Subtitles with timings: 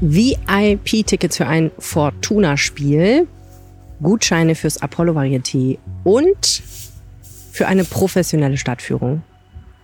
[0.00, 3.26] VIP-Tickets für ein Fortuna-Spiel,
[4.02, 6.62] Gutscheine fürs Apollo-Varieté und
[7.52, 9.22] für eine professionelle Stadtführung.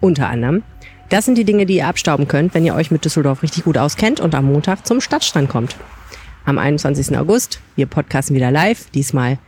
[0.00, 0.62] Unter anderem.
[1.08, 3.76] Das sind die Dinge, die ihr abstauben könnt, wenn ihr euch mit Düsseldorf richtig gut
[3.78, 5.76] auskennt und am Montag zum Stadtstrand kommt.
[6.44, 7.16] Am 21.
[7.18, 9.38] August, wir podcasten wieder live, diesmal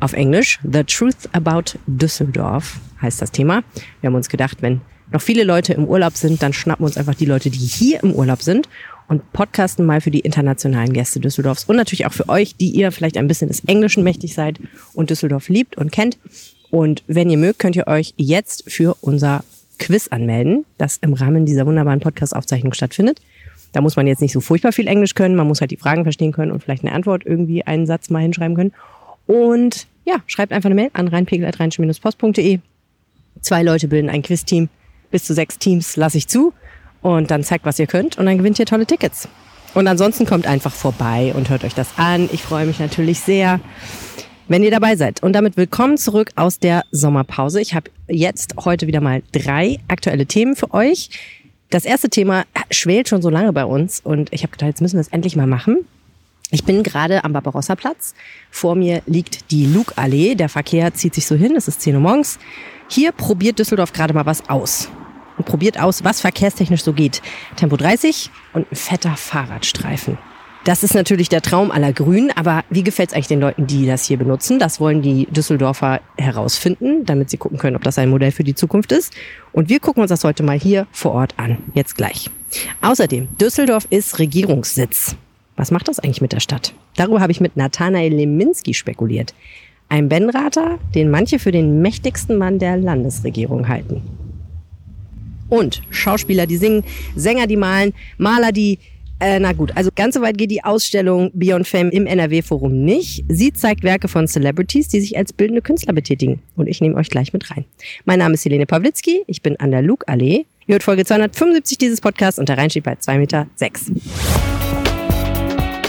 [0.00, 0.58] auf Englisch.
[0.62, 3.62] The Truth About Düsseldorf heißt das Thema.
[4.00, 4.80] Wir haben uns gedacht, wenn
[5.12, 8.02] noch viele Leute im Urlaub sind, dann schnappen wir uns einfach die Leute, die hier
[8.02, 8.68] im Urlaub sind
[9.10, 12.92] und podcasten mal für die internationalen Gäste Düsseldorfs und natürlich auch für euch, die ihr
[12.92, 14.60] vielleicht ein bisschen des Englischen mächtig seid
[14.94, 16.16] und Düsseldorf liebt und kennt.
[16.70, 19.42] Und wenn ihr mögt, könnt ihr euch jetzt für unser
[19.80, 23.20] Quiz anmelden, das im Rahmen dieser wunderbaren Podcast-Aufzeichnung stattfindet.
[23.72, 26.04] Da muss man jetzt nicht so furchtbar viel Englisch können, man muss halt die Fragen
[26.04, 28.72] verstehen können und vielleicht eine Antwort irgendwie einen Satz mal hinschreiben können.
[29.26, 32.60] Und ja, schreibt einfach eine Mail an reinpegel.rheinische-post.de.
[33.40, 34.68] Zwei Leute bilden ein Quiz-Team.
[35.10, 36.52] Bis zu sechs Teams lasse ich zu.
[37.02, 38.18] Und dann zeigt, was ihr könnt.
[38.18, 39.28] Und dann gewinnt ihr tolle Tickets.
[39.74, 42.28] Und ansonsten kommt einfach vorbei und hört euch das an.
[42.32, 43.60] Ich freue mich natürlich sehr,
[44.48, 45.22] wenn ihr dabei seid.
[45.22, 47.60] Und damit willkommen zurück aus der Sommerpause.
[47.60, 51.10] Ich habe jetzt heute wieder mal drei aktuelle Themen für euch.
[51.70, 54.96] Das erste Thema schwelt schon so lange bei uns und ich habe gedacht, jetzt müssen
[54.96, 55.86] wir es endlich mal machen.
[56.50, 58.14] Ich bin gerade am Barbarossa-Platz.
[58.50, 60.34] Vor mir liegt die Lugallee.
[60.34, 61.54] Der Verkehr zieht sich so hin.
[61.54, 62.40] Es ist 10 Uhr morgens.
[62.88, 64.88] Hier probiert Düsseldorf gerade mal was aus.
[65.40, 67.22] Und probiert aus, was verkehrstechnisch so geht.
[67.56, 70.18] Tempo 30 und ein fetter Fahrradstreifen.
[70.64, 73.86] Das ist natürlich der Traum aller Grünen, aber wie gefällt es eigentlich den Leuten, die
[73.86, 74.58] das hier benutzen?
[74.58, 78.54] Das wollen die Düsseldorfer herausfinden, damit sie gucken können, ob das ein Modell für die
[78.54, 79.14] Zukunft ist.
[79.52, 81.56] Und wir gucken uns das heute mal hier vor Ort an.
[81.72, 82.28] Jetzt gleich.
[82.82, 85.16] Außerdem, Düsseldorf ist Regierungssitz.
[85.56, 86.74] Was macht das eigentlich mit der Stadt?
[86.96, 89.32] Darüber habe ich mit Nathanael Leminski spekuliert.
[89.88, 94.19] Ein Benrater, den manche für den mächtigsten Mann der Landesregierung halten.
[95.50, 96.84] Und Schauspieler, die singen,
[97.14, 98.78] Sänger, die malen, Maler, die
[99.20, 103.24] äh, na gut, also ganz so weit geht die Ausstellung Beyond Fame im NRW-Forum nicht.
[103.28, 106.40] Sie zeigt Werke von Celebrities, die sich als bildende Künstler betätigen.
[106.56, 107.66] Und ich nehme euch gleich mit rein.
[108.06, 110.46] Mein Name ist Helene Pawlitzki, ich bin an der Luke-Allee.
[110.66, 113.46] Ihr hört Folge 275 dieses Podcasts und der Rhein steht bei 2,6 Meter.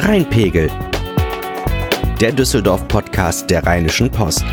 [0.03, 0.69] Rheinpegel.
[2.19, 4.43] Der Düsseldorf-Podcast der Rheinischen Post.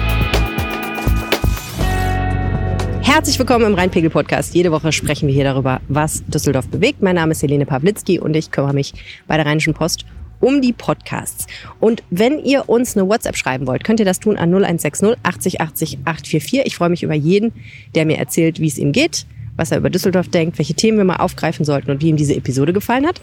[3.10, 4.54] Herzlich willkommen im Rheinpegel-Podcast.
[4.54, 7.00] Jede Woche sprechen wir hier darüber, was Düsseldorf bewegt.
[7.00, 8.92] Mein Name ist Helene Pawlitzki und ich kümmere mich
[9.26, 10.04] bei der Rheinischen Post
[10.40, 11.46] um die Podcasts.
[11.80, 15.60] Und wenn ihr uns eine WhatsApp schreiben wollt, könnt ihr das tun an 0160 80
[15.62, 16.66] 80 844.
[16.66, 17.54] Ich freue mich über jeden,
[17.94, 19.24] der mir erzählt, wie es ihm geht,
[19.56, 22.36] was er über Düsseldorf denkt, welche Themen wir mal aufgreifen sollten und wie ihm diese
[22.36, 23.22] Episode gefallen hat.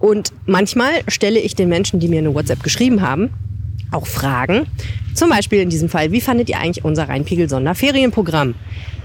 [0.00, 3.30] Und manchmal stelle ich den Menschen, die mir eine WhatsApp geschrieben haben,
[3.90, 4.66] auch Fragen.
[5.14, 8.54] Zum Beispiel in diesem Fall, wie fandet ihr eigentlich unser Rheinpegel-Sonderferienprogramm?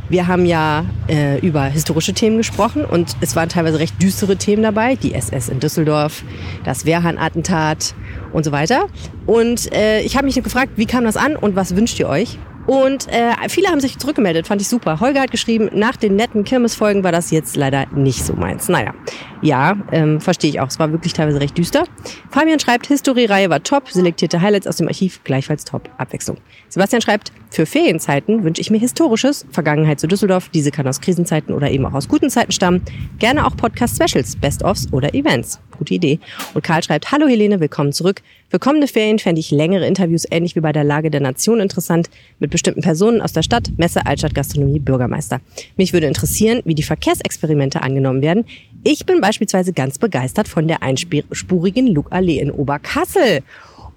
[0.09, 4.61] Wir haben ja äh, über historische Themen gesprochen und es waren teilweise recht düstere Themen
[4.61, 4.95] dabei.
[4.95, 6.23] Die SS in Düsseldorf,
[6.65, 7.95] das Wehrhahn-Attentat
[8.33, 8.87] und so weiter.
[9.25, 12.37] Und äh, ich habe mich gefragt, wie kam das an und was wünscht ihr euch?
[12.67, 14.99] Und äh, viele haben sich zurückgemeldet, fand ich super.
[14.99, 18.69] Holger hat geschrieben, nach den netten Kirmesfolgen war das jetzt leider nicht so meins.
[18.69, 18.93] Naja,
[19.41, 20.67] ja, ähm, verstehe ich auch.
[20.67, 21.85] Es war wirklich teilweise recht düster.
[22.29, 25.89] Fabian schreibt, History-Reihe war top, selektierte Highlights aus dem Archiv gleichfalls top.
[25.97, 26.37] Abwechslung.
[26.69, 30.49] Sebastian schreibt, für Ferienzeiten wünsche ich mir Historisches, Vergangenheit zu Düsseldorf.
[30.49, 32.81] Diese kann aus Krisenzeiten oder eben auch aus guten Zeiten stammen.
[33.19, 35.59] Gerne auch Podcast-Specials, Best-ofs oder Events.
[35.81, 36.19] Gute Idee.
[36.53, 38.21] Und Karl schreibt, hallo Helene, willkommen zurück.
[38.49, 42.07] Für kommende Ferien fände ich längere Interviews ähnlich wie bei der Lage der Nation interessant
[42.37, 45.41] mit bestimmten Personen aus der Stadt, Messe, Altstadt, Gastronomie, Bürgermeister.
[45.77, 48.45] Mich würde interessieren, wie die Verkehrsexperimente angenommen werden.
[48.83, 53.39] Ich bin beispielsweise ganz begeistert von der einspurigen Lugallee in Oberkassel.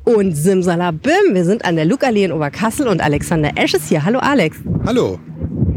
[0.05, 4.07] Und Simsalabim, wir sind an der Lugallee in Oberkassel und Alexander Esch ist hier.
[4.07, 4.57] Hallo Alex.
[4.87, 5.19] Hallo.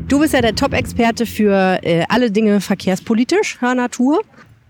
[0.07, 4.21] Du bist ja der Top-Experte für äh, alle Dinge verkehrspolitisch, Natur.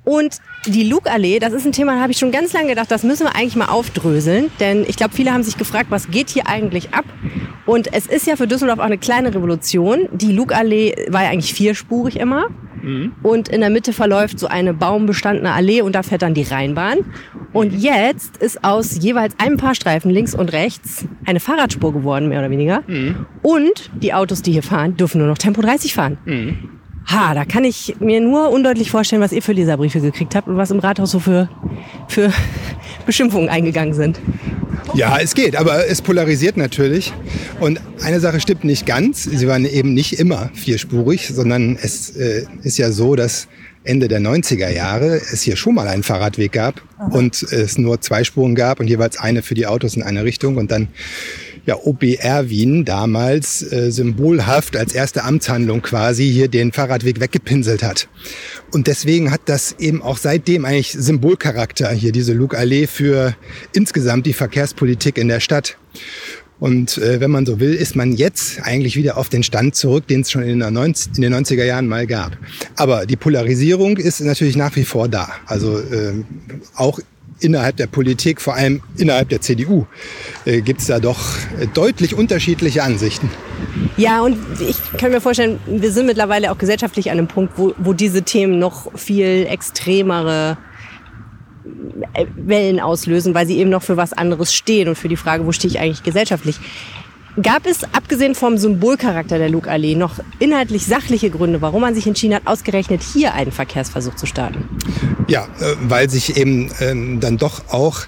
[0.07, 3.03] Und die Lugallee, das ist ein Thema, da habe ich schon ganz lange gedacht, das
[3.03, 4.49] müssen wir eigentlich mal aufdröseln.
[4.61, 7.03] Denn ich glaube, viele haben sich gefragt, was geht hier eigentlich ab?
[7.65, 10.07] Und es ist ja für Düsseldorf auch eine kleine Revolution.
[10.13, 12.47] Die Lugallee war ja eigentlich vierspurig immer.
[12.81, 13.15] Mhm.
[13.21, 16.99] Und in der Mitte verläuft so eine baumbestandene Allee und da fährt dann die Rheinbahn.
[17.51, 22.49] Und jetzt ist aus jeweils einem Fahrstreifen links und rechts eine Fahrradspur geworden, mehr oder
[22.49, 22.81] weniger.
[22.87, 23.25] Mhm.
[23.41, 26.17] Und die Autos, die hier fahren, dürfen nur noch Tempo 30 fahren.
[26.23, 26.77] Mhm.
[27.07, 30.57] Ha, da kann ich mir nur undeutlich vorstellen, was ihr für Leserbriefe gekriegt habt und
[30.57, 31.49] was im Rathaus so für,
[32.09, 32.33] für
[33.05, 34.19] Beschimpfungen eingegangen sind.
[34.93, 37.13] Ja, es geht, aber es polarisiert natürlich.
[37.59, 39.23] Und eine Sache stimmt nicht ganz.
[39.23, 43.47] Sie waren eben nicht immer vierspurig, sondern es äh, ist ja so, dass
[43.83, 47.09] Ende der 90er Jahre es hier schon mal einen Fahrradweg gab Aha.
[47.11, 50.57] und es nur zwei Spuren gab und jeweils eine für die Autos in eine Richtung.
[50.57, 50.89] Und dann
[51.67, 58.07] ja, OB Erwin damals äh, symbolhaft als erste Amtshandlung quasi hier den Fahrradweg weggepinselt hat.
[58.71, 63.35] Und deswegen hat das eben auch seitdem eigentlich Symbolcharakter hier, diese Lugallee für
[63.73, 65.77] insgesamt die Verkehrspolitik in der Stadt.
[66.59, 70.07] Und äh, wenn man so will, ist man jetzt eigentlich wieder auf den Stand zurück,
[70.07, 72.37] den es schon in, 90, in, den 90er Jahren mal gab.
[72.77, 75.29] Aber die Polarisierung ist natürlich nach wie vor da.
[75.45, 76.13] Also äh,
[76.75, 76.99] auch
[77.39, 79.85] innerhalb der Politik, vor allem innerhalb der CDU,
[80.45, 81.19] äh, gibt es da doch
[81.73, 83.29] deutlich unterschiedliche Ansichten.
[83.97, 87.73] Ja, und ich kann mir vorstellen, wir sind mittlerweile auch gesellschaftlich an einem Punkt, wo,
[87.77, 90.57] wo diese Themen noch viel extremere
[92.13, 95.45] äh, Wellen auslösen, weil sie eben noch für was anderes stehen und für die Frage,
[95.45, 96.57] wo stehe ich eigentlich gesellschaftlich.
[97.41, 102.33] Gab es, abgesehen vom Symbolcharakter der Lugallee, noch inhaltlich sachliche Gründe, warum man sich entschieden
[102.33, 104.67] hat, ausgerechnet hier einen Verkehrsversuch zu starten?
[105.27, 108.01] Ja, äh, weil sich eben ähm, dann doch auch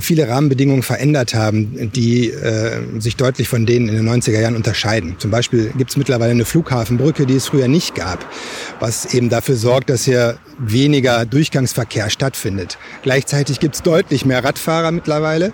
[0.00, 5.16] viele Rahmenbedingungen verändert haben, die äh, sich deutlich von denen in den 90er Jahren unterscheiden.
[5.18, 8.26] Zum Beispiel gibt es mittlerweile eine Flughafenbrücke, die es früher nicht gab,
[8.80, 12.78] was eben dafür sorgt, dass hier weniger Durchgangsverkehr stattfindet.
[13.02, 15.52] Gleichzeitig gibt es deutlich mehr Radfahrer mittlerweile,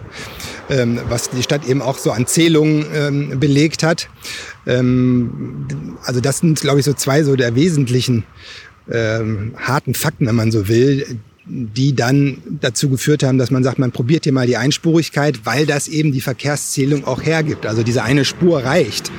[0.69, 4.09] ähm, was die Stadt eben auch so an Zählungen ähm, belegt hat.
[4.67, 8.25] Ähm, also das sind, glaube ich, so zwei so der wesentlichen
[8.91, 13.79] ähm, harten Fakten, wenn man so will, die dann dazu geführt haben, dass man sagt,
[13.79, 17.67] man probiert hier mal die Einspurigkeit, weil das eben die Verkehrszählung auch hergibt.
[17.67, 19.11] Also diese eine Spur reicht.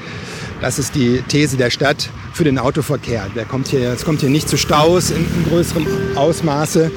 [0.61, 3.27] Das ist die These der Stadt für den Autoverkehr.
[3.35, 5.85] Der kommt hier, es kommt hier nicht zu Staus in, in größerem
[6.15, 6.89] Ausmaße.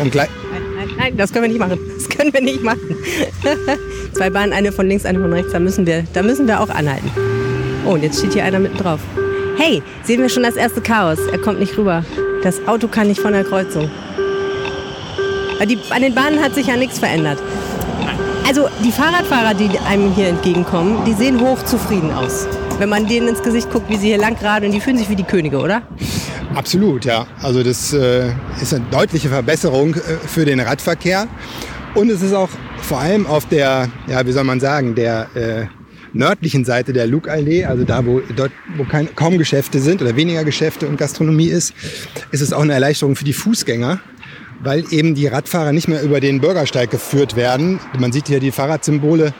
[0.00, 0.28] Und nein,
[0.76, 1.78] nein, nein, das können wir nicht machen.
[2.02, 2.96] Das können wir nicht machen.
[4.12, 6.68] Zwei Bahnen, eine von links, eine von rechts, da müssen wir, da müssen wir auch
[6.68, 7.08] anhalten.
[7.86, 8.98] Oh, und jetzt steht hier einer mitten drauf.
[9.56, 11.18] Hey, sehen wir schon das erste Chaos.
[11.30, 12.04] Er kommt nicht rüber.
[12.42, 13.88] Das Auto kann nicht von der Kreuzung.
[15.68, 17.38] Die, an den Bahnen hat sich ja nichts verändert.
[18.46, 22.46] Also die Fahrradfahrer, die einem hier entgegenkommen, die sehen hochzufrieden aus.
[22.78, 25.16] Wenn man denen ins Gesicht guckt, wie sie hier lang radeln, die fühlen sich wie
[25.16, 25.82] die Könige, oder?
[26.54, 27.26] Absolut, ja.
[27.40, 31.28] Also das äh, ist eine deutliche Verbesserung äh, für den Radverkehr.
[31.94, 32.48] Und es ist auch
[32.80, 35.66] vor allem auf der, ja, wie soll man sagen, der äh,
[36.12, 40.44] nördlichen Seite der Lugallee, also da, wo, dort, wo kein, kaum Geschäfte sind oder weniger
[40.44, 41.74] Geschäfte und Gastronomie ist,
[42.30, 44.00] ist es auch eine Erleichterung für die Fußgänger,
[44.60, 47.80] weil eben die Radfahrer nicht mehr über den Bürgersteig geführt werden.
[47.98, 49.34] Man sieht hier die Fahrradsymbole,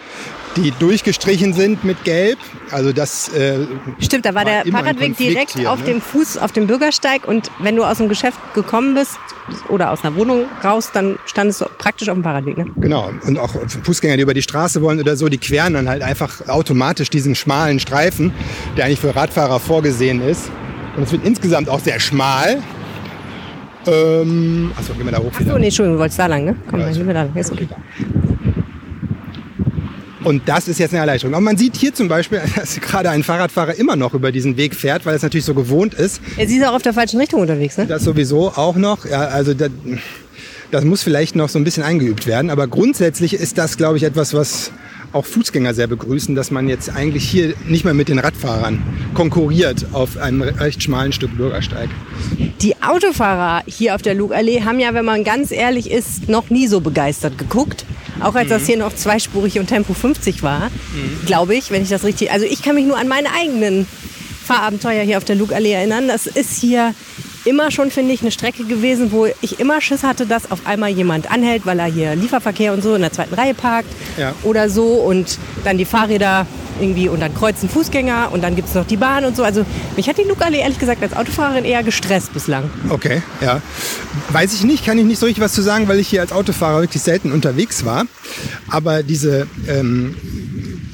[0.56, 2.38] die durchgestrichen sind mit Gelb.
[2.70, 3.66] Also das äh,
[4.00, 4.24] stimmt.
[4.24, 5.86] Da war, war der Fahrradweg direkt hier, auf ne?
[5.86, 7.26] dem Fuß, auf dem Bürgersteig.
[7.26, 9.18] Und wenn du aus dem Geschäft gekommen bist
[9.68, 12.58] oder aus einer Wohnung raus, dann standest du praktisch auf dem Fahrradweg.
[12.58, 12.66] Ne?
[12.76, 13.10] Genau.
[13.26, 16.48] Und auch Fußgänger, die über die Straße wollen oder so, die queren dann halt einfach
[16.48, 18.32] automatisch diesen schmalen Streifen,
[18.76, 20.50] der eigentlich für Radfahrer vorgesehen ist.
[20.96, 22.62] Und es wird insgesamt auch sehr schmal.
[23.86, 25.32] Ähm, achso, gehen wir da hoch.
[25.32, 26.56] Achso, nee, Entschuldigung, du wolltest da lang, ne?
[26.70, 27.34] Komm, ja, dann gehen wir da lang.
[27.34, 27.68] Ist okay.
[30.24, 31.34] Und das ist jetzt eine Erleichterung.
[31.34, 34.74] Aber man sieht hier zum Beispiel, dass gerade ein Fahrradfahrer immer noch über diesen Weg
[34.74, 36.20] fährt, weil es natürlich so gewohnt ist.
[36.36, 37.86] Ja, sie ist auch auf der falschen Richtung unterwegs, ne?
[37.86, 39.04] Das sowieso auch noch.
[39.04, 39.70] Ja, also das,
[40.70, 42.50] das muss vielleicht noch so ein bisschen eingeübt werden.
[42.50, 44.72] Aber grundsätzlich ist das, glaube ich, etwas, was
[45.12, 48.82] auch Fußgänger sehr begrüßen, dass man jetzt eigentlich hier nicht mehr mit den Radfahrern
[49.14, 51.88] konkurriert auf einem recht schmalen Stück Bürgersteig.
[52.60, 56.66] Die Autofahrer hier auf der Lugallee haben ja, wenn man ganz ehrlich ist, noch nie
[56.66, 57.84] so begeistert geguckt.
[58.20, 58.50] Auch als mhm.
[58.50, 61.26] das hier noch zweispurig und Tempo 50 war, mhm.
[61.26, 62.30] glaube ich, wenn ich das richtig.
[62.30, 63.86] Also ich kann mich nur an meine eigenen
[64.44, 66.08] Fahrabenteuer hier auf der Lugallee erinnern.
[66.08, 66.94] Das ist hier
[67.44, 70.90] immer schon, finde ich, eine Strecke gewesen, wo ich immer Schiss hatte, dass auf einmal
[70.90, 73.88] jemand anhält, weil er hier Lieferverkehr und so in der zweiten Reihe parkt
[74.18, 74.34] ja.
[74.42, 76.46] oder so und dann die Fahrräder
[76.80, 79.44] irgendwie und dann kreuzen Fußgänger und dann gibt es noch die Bahn und so.
[79.44, 79.64] Also
[79.96, 82.70] mich hat die Lugallee ehrlich gesagt als Autofahrerin eher gestresst bislang.
[82.88, 83.60] Okay, ja.
[84.30, 86.32] Weiß ich nicht, kann ich nicht so richtig was zu sagen, weil ich hier als
[86.32, 88.04] Autofahrer wirklich selten unterwegs war.
[88.68, 90.14] Aber diese ähm,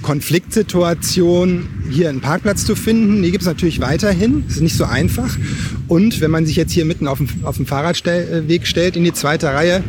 [0.02, 4.44] Konfliktsituation, hier einen Parkplatz zu finden, die gibt es natürlich weiterhin.
[4.46, 5.36] Das ist nicht so einfach.
[5.88, 9.12] Und wenn man sich jetzt hier mitten auf dem, auf dem Fahrradweg stellt, in die
[9.12, 9.82] zweite Reihe,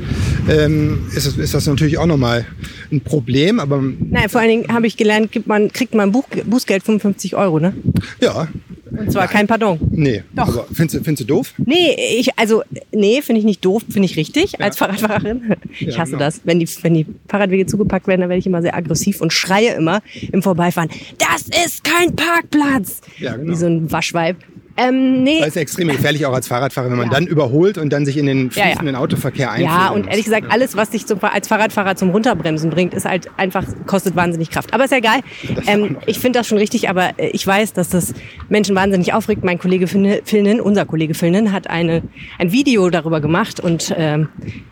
[0.49, 2.45] ähm, ist, ist das natürlich auch nochmal
[2.91, 3.59] ein Problem.
[3.59, 7.35] Aber Nein, vor allen Dingen habe ich gelernt, gibt man, kriegt man Buch, Bußgeld 55
[7.35, 7.73] Euro, ne?
[8.21, 8.47] Ja,
[8.91, 9.31] und zwar Nein.
[9.31, 9.79] kein Pardon.
[9.91, 10.23] Nee.
[10.35, 10.47] Doch.
[10.47, 11.53] Aber findest du, findest du doof?
[11.57, 14.59] Nee, ich, also, nee, finde ich nicht doof, finde ich richtig ja.
[14.59, 15.55] als Fahrradfahrerin.
[15.79, 16.23] Ich hasse genau.
[16.23, 16.41] das.
[16.43, 19.73] Wenn die, wenn die Fahrradwege zugepackt werden, dann werde ich immer sehr aggressiv und schreie
[19.75, 20.01] immer
[20.31, 23.01] im Vorbeifahren, das ist kein Parkplatz!
[23.19, 23.51] Ja, genau.
[23.51, 24.37] Wie so ein Waschweib.
[24.79, 25.39] Ähm, nee.
[25.39, 27.13] Das ist extrem gefährlich auch als Fahrradfahrer, wenn man ja.
[27.13, 28.99] dann überholt und dann sich in den fließenden ja, ja.
[28.99, 29.69] Autoverkehr einführt.
[29.69, 33.29] Ja, und ehrlich gesagt, alles, was dich zum, als Fahrradfahrer zum Runterbremsen bringt, ist halt
[33.37, 34.73] einfach, kostet wahnsinnig Kraft.
[34.73, 35.19] Aber ist ja egal.
[35.67, 38.13] Ähm, ich finde das schon richtig, aber äh, ich weiß, dass das
[38.47, 39.43] Menschen wahnsinnig aufregt.
[39.43, 42.03] Mein Kollege Filnen, unser Kollege Filnen, hat eine,
[42.37, 44.29] ein Video darüber gemacht und ähm,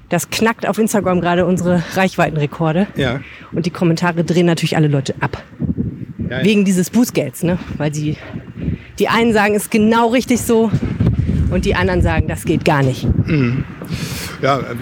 [0.10, 2.88] das knackt auf Instagram gerade unsere Reichweitenrekorde.
[2.96, 3.20] Ja.
[3.52, 5.44] Und die Kommentare drehen natürlich alle Leute ab.
[6.30, 6.44] Ja, ja.
[6.44, 7.58] Wegen dieses Bußgelds, ne?
[7.78, 8.18] Weil die,
[9.00, 10.72] die einen sagen, es ist genau richtig so
[11.50, 13.08] und die anderen sagen, das geht gar nicht.
[14.42, 14.76] Ja, äh,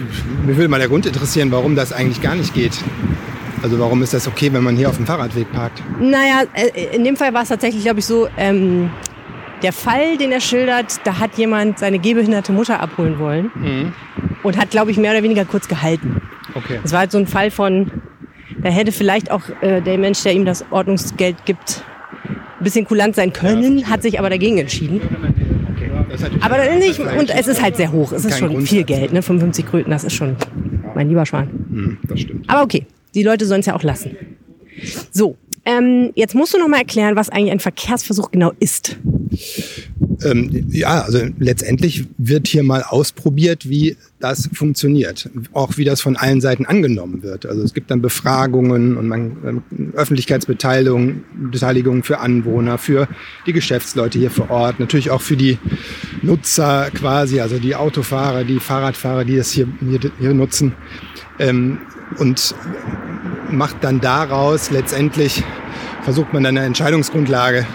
[0.44, 2.72] mir würde mal der Grund interessieren, warum das eigentlich gar nicht geht.
[3.62, 5.82] Also warum ist das okay, wenn man hier auf dem Fahrradweg parkt?
[6.00, 8.90] Naja, äh, in dem Fall war es tatsächlich, glaube ich, so, ähm,
[9.62, 13.94] der Fall, den er schildert, da hat jemand seine gehbehinderte Mutter abholen wollen
[14.42, 16.20] und hat, glaube ich, mehr oder weniger kurz gehalten.
[16.54, 16.78] Okay.
[16.82, 17.90] Das war halt so ein Fall von,
[18.62, 21.82] da hätte vielleicht auch äh, der Mensch, der ihm das Ordnungsgeld gibt,
[22.58, 25.00] ein bisschen kulant sein können, hat sich aber dagegen entschieden.
[26.40, 28.12] Aber dann nicht, und es ist halt sehr hoch.
[28.12, 28.70] Es ist schon Grundsatz.
[28.70, 29.22] viel Geld, ne?
[29.22, 30.36] 55 Kröten, das ist schon
[30.94, 31.48] mein lieber Schwan.
[31.48, 32.48] Hm, das stimmt.
[32.48, 34.16] Aber okay, die Leute sollen es ja auch lassen.
[35.10, 38.96] So, ähm, jetzt musst du noch mal erklären, was eigentlich ein Verkehrsversuch genau ist.
[40.24, 45.28] Ähm, ja, also letztendlich wird hier mal ausprobiert, wie das funktioniert.
[45.52, 47.46] Auch wie das von allen Seiten angenommen wird.
[47.46, 53.08] Also es gibt dann Befragungen und man, ähm, Öffentlichkeitsbeteiligung Beteiligung für Anwohner, für
[53.46, 55.58] die Geschäftsleute hier vor Ort, natürlich auch für die
[56.22, 60.72] Nutzer quasi, also die Autofahrer, die Fahrradfahrer, die das hier, hier, hier nutzen.
[61.38, 61.78] Ähm,
[62.18, 62.54] und
[63.50, 65.42] macht dann daraus letztendlich,
[66.02, 67.66] versucht man dann eine Entscheidungsgrundlage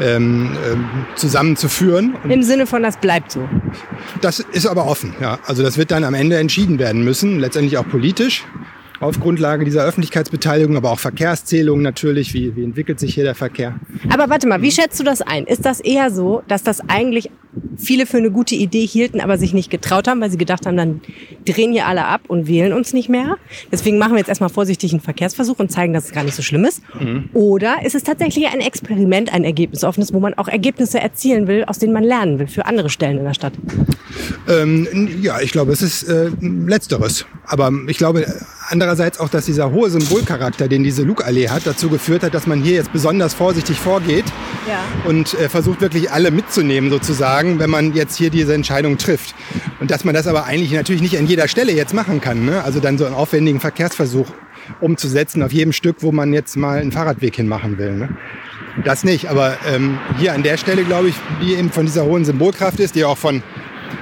[0.00, 2.16] ähm, ähm, zusammenzuführen.
[2.28, 3.48] Im Sinne von, das bleibt so.
[4.20, 5.14] das ist aber offen.
[5.20, 5.38] Ja.
[5.46, 8.44] Also das wird dann am Ende entschieden werden müssen, letztendlich auch politisch.
[9.00, 12.34] Auf Grundlage dieser Öffentlichkeitsbeteiligung, aber auch Verkehrszählung natürlich.
[12.34, 13.78] Wie, wie entwickelt sich hier der Verkehr?
[14.12, 15.46] Aber warte mal, wie schätzt du das ein?
[15.46, 17.30] Ist das eher so, dass das eigentlich
[17.76, 20.76] viele für eine gute Idee hielten, aber sich nicht getraut haben, weil sie gedacht haben,
[20.76, 21.00] dann
[21.46, 23.36] drehen hier alle ab und wählen uns nicht mehr?
[23.72, 26.42] Deswegen machen wir jetzt erstmal vorsichtig einen Verkehrsversuch und zeigen, dass es gar nicht so
[26.42, 26.82] schlimm ist.
[27.34, 31.78] Oder ist es tatsächlich ein Experiment, ein ergebnisoffenes, wo man auch Ergebnisse erzielen will, aus
[31.78, 33.52] denen man lernen will für andere Stellen in der Stadt?
[34.48, 37.26] Ähm, ja, ich glaube, es ist äh, letzteres.
[37.46, 38.26] Aber ich glaube
[38.68, 42.62] andererseits auch, dass dieser hohe Symbolcharakter, den diese Lugallee hat, dazu geführt hat, dass man
[42.62, 44.26] hier jetzt besonders vorsichtig vorgeht
[44.68, 44.80] Ja.
[45.08, 49.34] und äh, versucht wirklich alle mitzunehmen sozusagen, wenn man jetzt hier diese Entscheidung trifft.
[49.80, 52.44] Und dass man das aber eigentlich natürlich nicht an jeder Stelle jetzt machen kann.
[52.44, 52.62] Ne?
[52.62, 54.28] Also dann so einen aufwendigen Verkehrsversuch
[54.80, 57.96] umzusetzen auf jedem Stück, wo man jetzt mal einen Fahrradweg hinmachen will.
[57.96, 58.08] Ne?
[58.84, 62.24] Das nicht, aber ähm, hier an der Stelle, glaube ich, die eben von dieser hohen
[62.24, 63.42] Symbolkraft ist, die auch von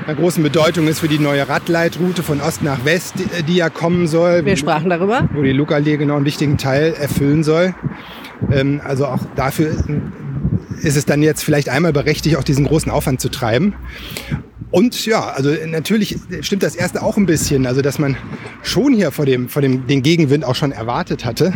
[0.06, 3.70] einer großen Bedeutung ist für die neue Radleitroute von Ost nach West, die, die ja
[3.70, 4.44] kommen soll.
[4.44, 5.28] Wir sprachen darüber.
[5.32, 7.74] wo die Lugallee genau einen wichtigen Teil erfüllen soll.
[8.52, 9.76] Ähm, also auch dafür
[10.82, 13.74] ist es dann jetzt vielleicht einmal berechtigt, auch diesen großen Aufwand zu treiben.
[14.70, 18.16] Und ja, also natürlich stimmt das erste auch ein bisschen, also dass man
[18.62, 21.52] schon hier vor dem, vor dem den Gegenwind auch schon erwartet hatte.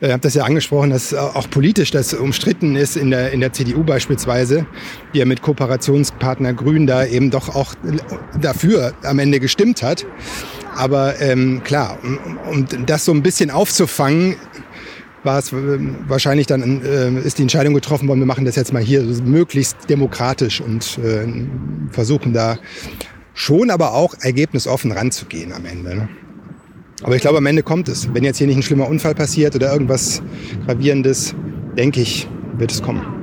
[0.00, 3.52] Ich habe das ja angesprochen, dass auch politisch das umstritten ist in der, in der
[3.52, 4.64] CDU beispielsweise,
[5.12, 7.74] die ja mit Kooperationspartner Grün da eben doch auch
[8.40, 10.06] dafür am Ende gestimmt hat.
[10.76, 14.36] Aber ähm, klar, um, um das so ein bisschen aufzufangen,
[15.28, 18.72] war es ähm, wahrscheinlich dann äh, ist die Entscheidung getroffen worden, wir machen das jetzt
[18.72, 21.26] mal hier möglichst demokratisch und äh,
[21.90, 22.58] versuchen da
[23.34, 25.94] schon aber auch ergebnisoffen ranzugehen am Ende.
[25.94, 26.08] Ne?
[27.02, 28.12] Aber ich glaube, am Ende kommt es.
[28.14, 30.22] Wenn jetzt hier nicht ein schlimmer Unfall passiert oder irgendwas
[30.64, 31.34] Gravierendes,
[31.76, 33.17] denke ich, wird es kommen.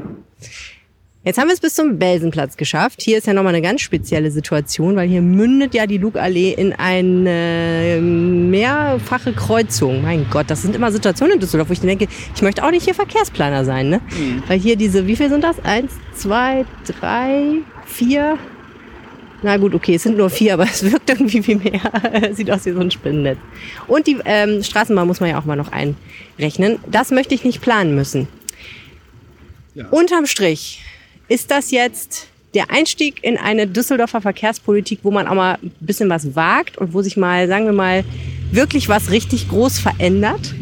[1.25, 3.01] Jetzt haben wir es bis zum Belsenplatz geschafft.
[3.01, 6.71] Hier ist ja nochmal eine ganz spezielle Situation, weil hier mündet ja die Lugallee in
[6.73, 10.03] eine mehrfache Kreuzung.
[10.03, 12.83] Mein Gott, das sind immer Situationen in Düsseldorf, wo ich denke, ich möchte auch nicht
[12.83, 14.01] hier Verkehrsplaner sein, ne?
[14.47, 15.57] Weil hier diese, wie viel sind das?
[15.65, 17.55] Eins, zwei, drei,
[17.87, 18.37] vier?
[19.41, 21.81] Na gut, okay, es sind nur vier, aber es wirkt irgendwie viel mehr.
[22.33, 23.39] Sieht aus wie so ein Spinnennetz.
[23.87, 26.77] Und die ähm, Straßenbahn muss man ja auch mal noch einrechnen.
[26.85, 28.27] Das möchte ich nicht planen müssen.
[29.89, 30.83] Unterm Strich
[31.27, 36.09] ist das jetzt der Einstieg in eine Düsseldorfer Verkehrspolitik, wo man auch mal ein bisschen
[36.09, 38.03] was wagt und wo sich mal, sagen wir mal,
[38.51, 40.55] wirklich was richtig groß verändert?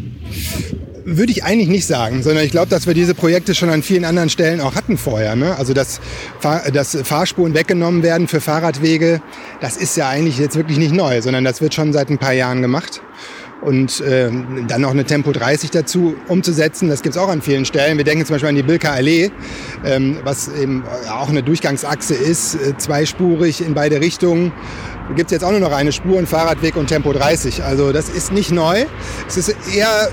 [1.06, 4.04] Würde ich eigentlich nicht sagen, sondern ich glaube, dass wir diese Projekte schon an vielen
[4.04, 5.36] anderen Stellen auch hatten vorher.
[5.36, 5.54] Ne?
[5.56, 6.00] Also dass,
[6.40, 9.20] Fahr dass Fahrspuren weggenommen werden für Fahrradwege,
[9.60, 12.32] das ist ja eigentlich jetzt wirklich nicht neu, sondern das wird schon seit ein paar
[12.32, 13.02] Jahren gemacht.
[13.64, 17.96] Und ähm, dann noch eine Tempo 30 dazu umzusetzen, das gibt's auch an vielen Stellen.
[17.96, 19.30] Wir denken zum Beispiel an die Bilker Allee,
[19.86, 24.52] ähm, was eben auch eine Durchgangsachse ist, äh, zweispurig in beide Richtungen.
[25.08, 27.62] Da gibt's jetzt auch nur noch eine Spur, einen Fahrradweg und Tempo 30.
[27.62, 28.84] Also das ist nicht neu.
[29.26, 30.10] Es ist eher,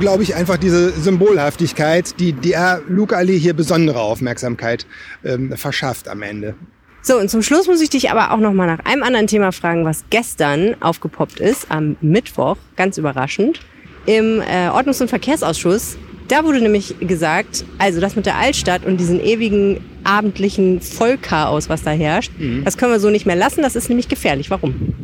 [0.00, 4.86] glaube ich, einfach diese Symbolhaftigkeit, die der Luke Allee hier besondere Aufmerksamkeit
[5.24, 6.54] ähm, verschafft am Ende.
[7.04, 9.50] So, und zum Schluss muss ich dich aber auch noch mal nach einem anderen Thema
[9.50, 13.58] fragen, was gestern aufgepoppt ist, am Mittwoch, ganz überraschend,
[14.06, 15.96] im äh, Ordnungs- und Verkehrsausschuss.
[16.28, 21.82] Da wurde nämlich gesagt, also das mit der Altstadt und diesen ewigen abendlichen Vollchaos, was
[21.82, 22.30] da herrscht,
[22.64, 24.48] das können wir so nicht mehr lassen, das ist nämlich gefährlich.
[24.48, 24.94] Warum?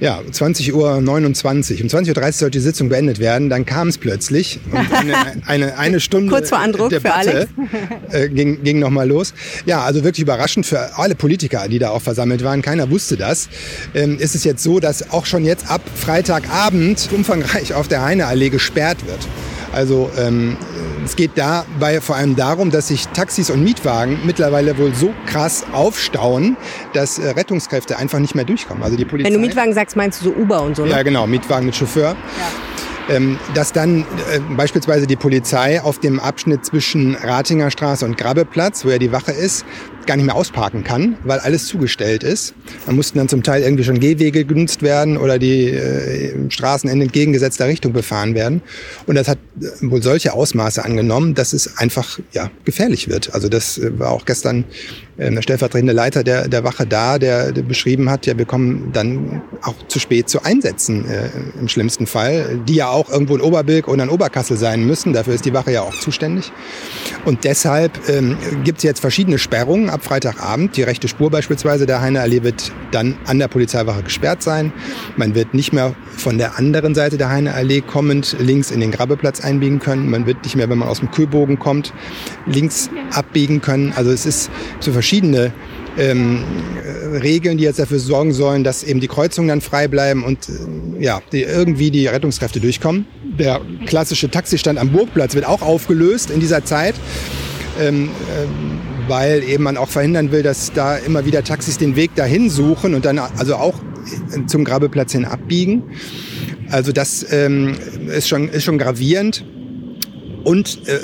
[0.00, 0.96] Ja, 20.29 Uhr.
[0.96, 3.48] Um 20.30 Uhr sollte die Sitzung beendet werden.
[3.50, 4.60] Dann kam es plötzlich.
[4.90, 5.14] Eine,
[5.46, 7.48] eine, eine Stunde Kurz vor Andruck Debatte
[8.10, 9.34] äh, ging, ging nochmal los.
[9.64, 12.62] Ja, also wirklich überraschend für alle Politiker, die da auch versammelt waren.
[12.62, 13.48] Keiner wusste das.
[13.94, 18.50] Ähm, ist es jetzt so, dass auch schon jetzt ab Freitagabend umfangreich auf der Heineallee
[18.50, 19.20] gesperrt wird.
[19.72, 20.56] Also ähm,
[21.04, 25.64] es geht dabei vor allem darum, dass sich Taxis und Mietwagen mittlerweile wohl so krass
[25.72, 26.56] aufstauen,
[26.92, 28.82] dass äh, Rettungskräfte einfach nicht mehr durchkommen.
[28.82, 29.28] Also die Polizei.
[29.28, 30.84] Wenn du Mietwagen sagst, meinst du so Uber und so?
[30.84, 30.90] Ne?
[30.90, 32.10] Ja, genau, Mietwagen mit Chauffeur.
[32.10, 33.16] Ja.
[33.16, 38.84] Ähm, dass dann äh, beispielsweise die Polizei auf dem Abschnitt zwischen Ratinger Straße und Grabbeplatz,
[38.84, 39.64] wo ja die Wache ist,
[40.08, 42.54] gar nicht mehr ausparken kann, weil alles zugestellt ist.
[42.86, 47.00] Da mussten dann zum Teil irgendwie schon Gehwege genutzt werden oder die äh, Straßen in
[47.00, 48.62] entgegengesetzter Richtung befahren werden.
[49.06, 53.34] Und das hat äh, wohl solche Ausmaße angenommen, dass es einfach ja, gefährlich wird.
[53.34, 54.64] Also das äh, war auch gestern
[55.18, 58.90] äh, der stellvertretende Leiter der, der Wache da, der, der beschrieben hat, ja, wir kommen
[58.92, 61.28] dann auch zu spät zu Einsätzen äh,
[61.60, 65.12] im schlimmsten Fall, die ja auch irgendwo in Oberbilk oder in Oberkassel sein müssen.
[65.12, 66.52] Dafür ist die Wache ja auch zuständig.
[67.24, 70.76] Und deshalb ähm, gibt es jetzt verschiedene Sperrungen ab Freitagabend.
[70.76, 74.72] Die rechte Spur beispielsweise der Heineallee wird dann an der Polizeiwache gesperrt sein.
[75.16, 79.40] Man wird nicht mehr von der anderen Seite der Heineallee kommend links in den Grabbeplatz
[79.40, 80.08] einbiegen können.
[80.08, 81.92] Man wird nicht mehr, wenn man aus dem Kühlbogen kommt,
[82.46, 83.92] links abbiegen können.
[83.96, 85.52] Also es ist so verschiedene
[85.98, 86.44] ähm,
[87.20, 91.02] Regeln, die jetzt dafür sorgen sollen, dass eben die Kreuzungen dann frei bleiben und äh,
[91.02, 93.06] ja, die, irgendwie die Rettungskräfte durchkommen.
[93.36, 96.94] Der klassische Taxistand am Burgplatz wird auch aufgelöst in dieser Zeit.
[97.80, 102.14] Ähm, ähm, weil eben man auch verhindern will, dass da immer wieder Taxis den Weg
[102.14, 103.74] dahin suchen und dann also auch
[104.46, 105.82] zum Grabeplatz hin abbiegen.
[106.70, 107.74] Also das ähm,
[108.14, 109.44] ist, schon, ist schon gravierend.
[110.44, 110.98] Und äh,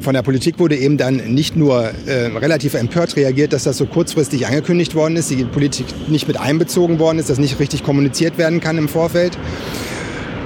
[0.00, 3.86] von der Politik wurde eben dann nicht nur äh, relativ empört reagiert, dass das so
[3.86, 8.38] kurzfristig angekündigt worden ist, die Politik nicht mit einbezogen worden ist, dass nicht richtig kommuniziert
[8.38, 9.38] werden kann im Vorfeld,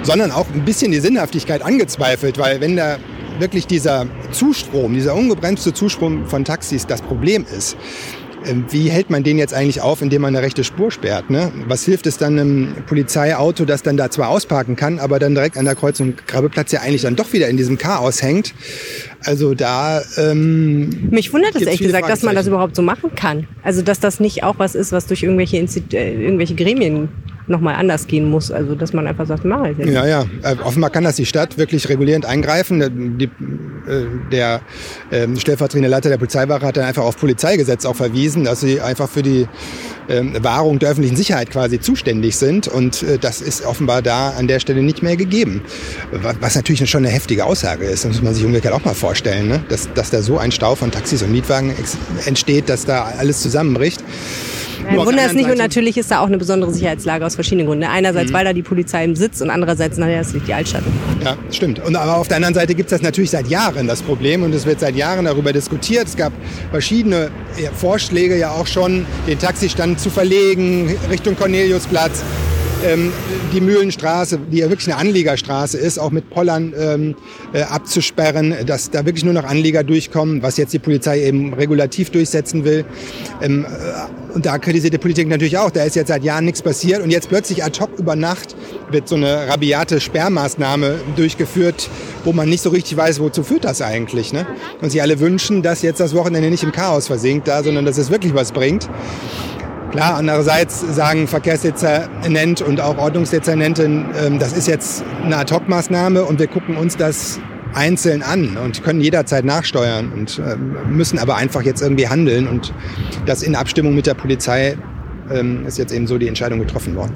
[0.03, 2.99] sondern auch ein bisschen die Sinnhaftigkeit angezweifelt, weil wenn da
[3.39, 7.77] wirklich dieser Zustrom, dieser ungebremste Zustrom von Taxis das Problem ist,
[8.47, 11.31] ähm, wie hält man den jetzt eigentlich auf, indem man eine rechte Spur sperrt?
[11.31, 11.51] Ne?
[11.67, 15.57] Was hilft es dann einem Polizeiauto, das dann da zwar ausparken kann, aber dann direkt
[15.57, 18.55] an der Kreuzung Grabeplatz ja eigentlich dann doch wieder in diesem Chaos hängt?
[19.21, 20.03] Also da.
[20.19, 23.47] Ähm, Mich wundert es ehrlich gesagt, dass man das überhaupt so machen kann.
[23.63, 27.09] Also dass das nicht auch was ist, was durch irgendwelche, Institu äh, irgendwelche Gremien
[27.47, 28.51] nochmal anders gehen muss.
[28.51, 29.91] Also dass man einfach sagt, mach ich jetzt.
[29.91, 30.27] Ja, ja.
[30.43, 33.19] Äh, offenbar kann das die Stadt wirklich regulierend eingreifen.
[33.19, 34.61] Die, äh, der
[35.11, 39.09] äh, stellvertretende Leiter der Polizeiwache hat dann einfach auf Polizeigesetz auch verwiesen, dass sie einfach
[39.09, 39.47] für die
[40.09, 42.69] ähm, Wahrung der öffentlichen Sicherheit quasi zuständig sind.
[42.69, 45.63] Und äh, das ist offenbar da an der Stelle nicht mehr gegeben.
[46.41, 48.05] Was natürlich schon eine heftige Aussage ist.
[48.05, 49.65] Das muss man sich umgekehrt auch mal vorstellen, ne?
[49.69, 51.73] dass, dass da so ein Stau von Taxis und Mietwagen
[52.27, 54.03] entsteht, dass da alles zusammenbricht.
[54.87, 57.85] Ein Wunder ist nicht und natürlich ist da auch eine besondere Sicherheitslage aus verschiedenen Gründen.
[57.85, 58.35] Einerseits, mhm.
[58.35, 60.83] weil da die Polizei im Sitz und andererseits, naja, es liegt die Altstadt.
[61.25, 61.85] Ja, stimmt.
[61.85, 64.43] Und aber auf der anderen Seite gibt es das natürlich seit Jahren, das Problem.
[64.43, 66.09] Und es wird seit Jahren darüber diskutiert.
[66.09, 66.33] Es gab
[66.71, 67.31] verschiedene
[67.75, 72.23] Vorschläge ja auch schon, den Taxistand zu verlegen Richtung Corneliusplatz
[72.85, 73.13] ähm,
[73.53, 77.15] die Mühlenstraße, die ja wirklich eine Anliegerstraße ist, auch mit Pollern ähm,
[77.53, 82.11] äh, abzusperren, dass da wirklich nur noch Anlieger durchkommen, was jetzt die Polizei eben regulativ
[82.11, 82.85] durchsetzen will.
[83.43, 86.61] Ähm, äh, und da kritisiert die Politik natürlich auch, da ist jetzt seit Jahren nichts
[86.61, 88.57] passiert und jetzt plötzlich ad hoc über Nacht
[88.91, 91.89] wird so eine rabiate Sperrmaßnahme durchgeführt,
[92.25, 94.33] wo man nicht so richtig weiß, wozu führt das eigentlich.
[94.33, 94.45] Ne?
[94.83, 97.97] Und sich alle wünschen, dass jetzt das Wochenende nicht im Chaos versinkt da, sondern dass
[97.97, 98.89] es wirklich was bringt.
[99.95, 106.49] Klar, andererseits sagen Verkehrsdezernent und auch Ordnungsdezernentin, ähm, das ist jetzt eine Ad-Hoc-Maßnahme und wir
[106.49, 107.39] gucken uns das
[107.75, 112.75] einzeln an und können jederzeit nachsteuern und ähm, müssen aber einfach jetzt irgendwie handeln und
[113.27, 114.77] das in Abstimmung mit der Polizei
[115.31, 117.13] ähm, ist jetzt eben so die Entscheidung getroffen worden.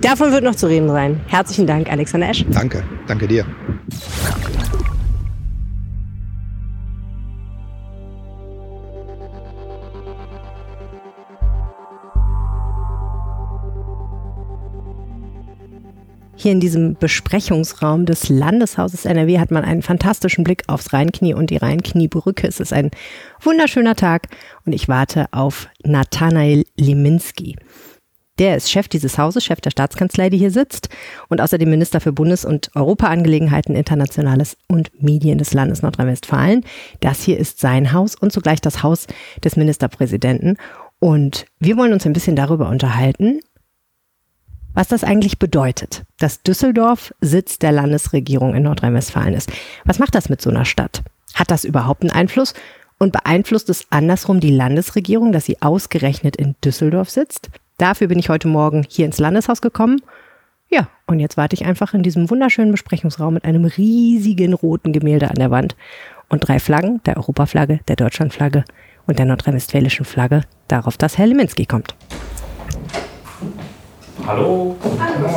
[0.00, 1.20] Davon wird noch zu reden sein.
[1.26, 2.46] Herzlichen Dank, Alexander Esch.
[2.50, 3.44] Danke, danke dir.
[16.42, 21.50] Hier in diesem Besprechungsraum des Landeshauses NRW hat man einen fantastischen Blick aufs Rheinknie und
[21.50, 22.48] die Rheinkniebrücke.
[22.48, 22.90] Es ist ein
[23.40, 24.26] wunderschöner Tag
[24.66, 27.54] und ich warte auf Nathanael Liminski.
[28.40, 30.88] Der ist Chef dieses Hauses, Chef der Staatskanzlei, die hier sitzt
[31.28, 36.64] und außerdem Minister für Bundes- und Europaangelegenheiten, Internationales und Medien des Landes Nordrhein-Westfalen.
[36.98, 39.06] Das hier ist sein Haus und zugleich das Haus
[39.44, 40.56] des Ministerpräsidenten.
[40.98, 43.38] Und wir wollen uns ein bisschen darüber unterhalten,
[44.74, 49.52] was das eigentlich bedeutet, dass Düsseldorf Sitz der Landesregierung in Nordrhein-Westfalen ist.
[49.84, 51.02] Was macht das mit so einer Stadt?
[51.34, 52.28] Hat das überhaupt einen
[52.98, 57.50] Und beeinflusst es andersrum die Landesregierung, dass sie ausgerechnet in Düsseldorf sitzt?
[57.78, 60.00] Dafür bin ich heute Morgen hier ins Landeshaus gekommen.
[60.70, 65.28] Ja, und jetzt warte ich einfach in diesem wunderschönen Besprechungsraum mit einem riesigen roten Gemälde
[65.28, 65.76] an der Wand
[66.28, 68.64] und drei Flaggen, der Europaflagge, der Deutschlandflagge
[69.06, 71.94] und der nordrhein-westfälischen Flagge, darauf, dass Herr Leminski kommt.
[74.24, 74.76] Hallo.
[75.00, 75.28] Hallo.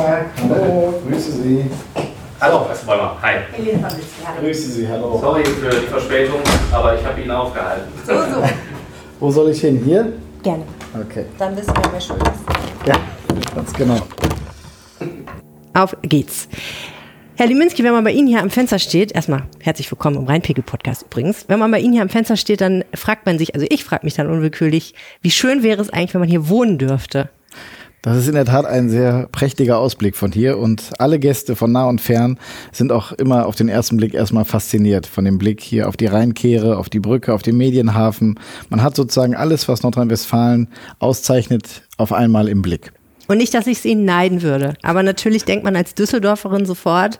[0.48, 1.64] Hallo, grüße Sie.
[2.40, 3.16] Hallo, Herr Bäumer.
[3.20, 3.34] Hi.
[4.40, 5.18] Grüße Sie, hallo.
[5.20, 7.92] Sorry für die Verspätung, aber ich habe ihn aufgehalten.
[8.06, 8.44] So, so.
[9.20, 9.82] Wo soll ich hin?
[9.84, 10.12] Hier?
[10.42, 10.62] Gerne.
[10.94, 11.24] Okay.
[11.36, 12.86] Dann wissen wir, wer schuld ist.
[12.86, 12.94] Ja,
[13.56, 13.98] ganz genau.
[15.74, 16.48] Auf geht's.
[17.34, 21.02] Herr Liminski, wenn man bei Ihnen hier am Fenster steht, erstmal herzlich willkommen im Rheinpegel-Podcast
[21.02, 21.46] übrigens.
[21.48, 24.06] Wenn man bei Ihnen hier am Fenster steht, dann fragt man sich, also ich frage
[24.06, 27.30] mich dann unwillkürlich, wie schön wäre es eigentlich, wenn man hier wohnen dürfte?
[28.02, 31.72] Das ist in der Tat ein sehr prächtiger Ausblick von hier und alle Gäste von
[31.72, 32.38] nah und fern
[32.70, 36.06] sind auch immer auf den ersten Blick erstmal fasziniert von dem Blick hier auf die
[36.06, 38.38] Rheinkehre, auf die Brücke, auf den Medienhafen.
[38.68, 40.68] Man hat sozusagen alles, was Nordrhein-Westfalen
[41.00, 42.92] auszeichnet, auf einmal im Blick.
[43.26, 47.18] Und nicht, dass ich es Ihnen neiden würde, aber natürlich denkt man als Düsseldorferin sofort,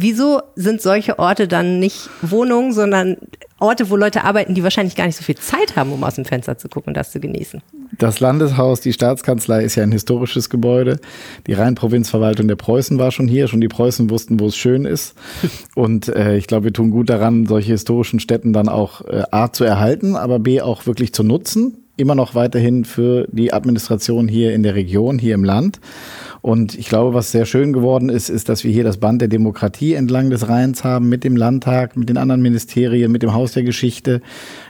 [0.00, 3.16] wieso sind solche Orte dann nicht Wohnungen, sondern
[3.60, 6.24] Orte, wo Leute arbeiten, die wahrscheinlich gar nicht so viel Zeit haben, um aus dem
[6.24, 7.60] Fenster zu gucken und das zu genießen.
[7.98, 10.98] Das Landeshaus, die Staatskanzlei ist ja ein historisches Gebäude.
[11.46, 13.48] Die Rheinprovinzverwaltung der Preußen war schon hier.
[13.48, 15.14] Schon die Preußen wussten, wo es schön ist.
[15.74, 19.52] Und äh, ich glaube, wir tun gut daran, solche historischen Städten dann auch äh, A
[19.52, 21.84] zu erhalten, aber B auch wirklich zu nutzen.
[22.00, 25.80] Immer noch weiterhin für die Administration hier in der Region, hier im Land.
[26.40, 29.28] Und ich glaube, was sehr schön geworden ist, ist, dass wir hier das Band der
[29.28, 33.52] Demokratie entlang des Rheins haben, mit dem Landtag, mit den anderen Ministerien, mit dem Haus
[33.52, 34.22] der Geschichte.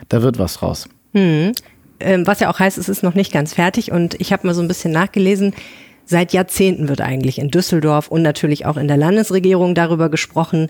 [0.08, 0.88] Da wird was draus.
[1.12, 1.52] Hm.
[2.00, 3.92] Ähm, was ja auch heißt, es ist noch nicht ganz fertig.
[3.92, 5.54] Und ich habe mal so ein bisschen nachgelesen.
[6.06, 10.66] Seit Jahrzehnten wird eigentlich in Düsseldorf und natürlich auch in der Landesregierung darüber gesprochen,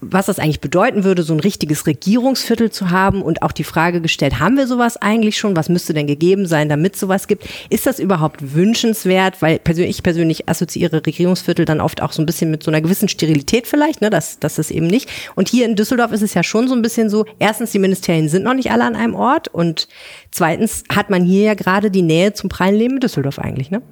[0.00, 4.00] was das eigentlich bedeuten würde, so ein richtiges Regierungsviertel zu haben und auch die Frage
[4.00, 5.56] gestellt, haben wir sowas eigentlich schon?
[5.56, 7.48] Was müsste denn gegeben sein, damit sowas gibt?
[7.68, 9.42] Ist das überhaupt wünschenswert?
[9.42, 12.80] Weil persönlich, ich persönlich assoziiere Regierungsviertel dann oft auch so ein bisschen mit so einer
[12.80, 14.10] gewissen Sterilität vielleicht, ne?
[14.10, 15.08] Das, das ist eben nicht.
[15.34, 18.28] Und hier in Düsseldorf ist es ja schon so ein bisschen so, erstens, die Ministerien
[18.28, 19.88] sind noch nicht alle an einem Ort und
[20.30, 23.82] zweitens hat man hier ja gerade die Nähe zum prallen Leben in Düsseldorf eigentlich, ne?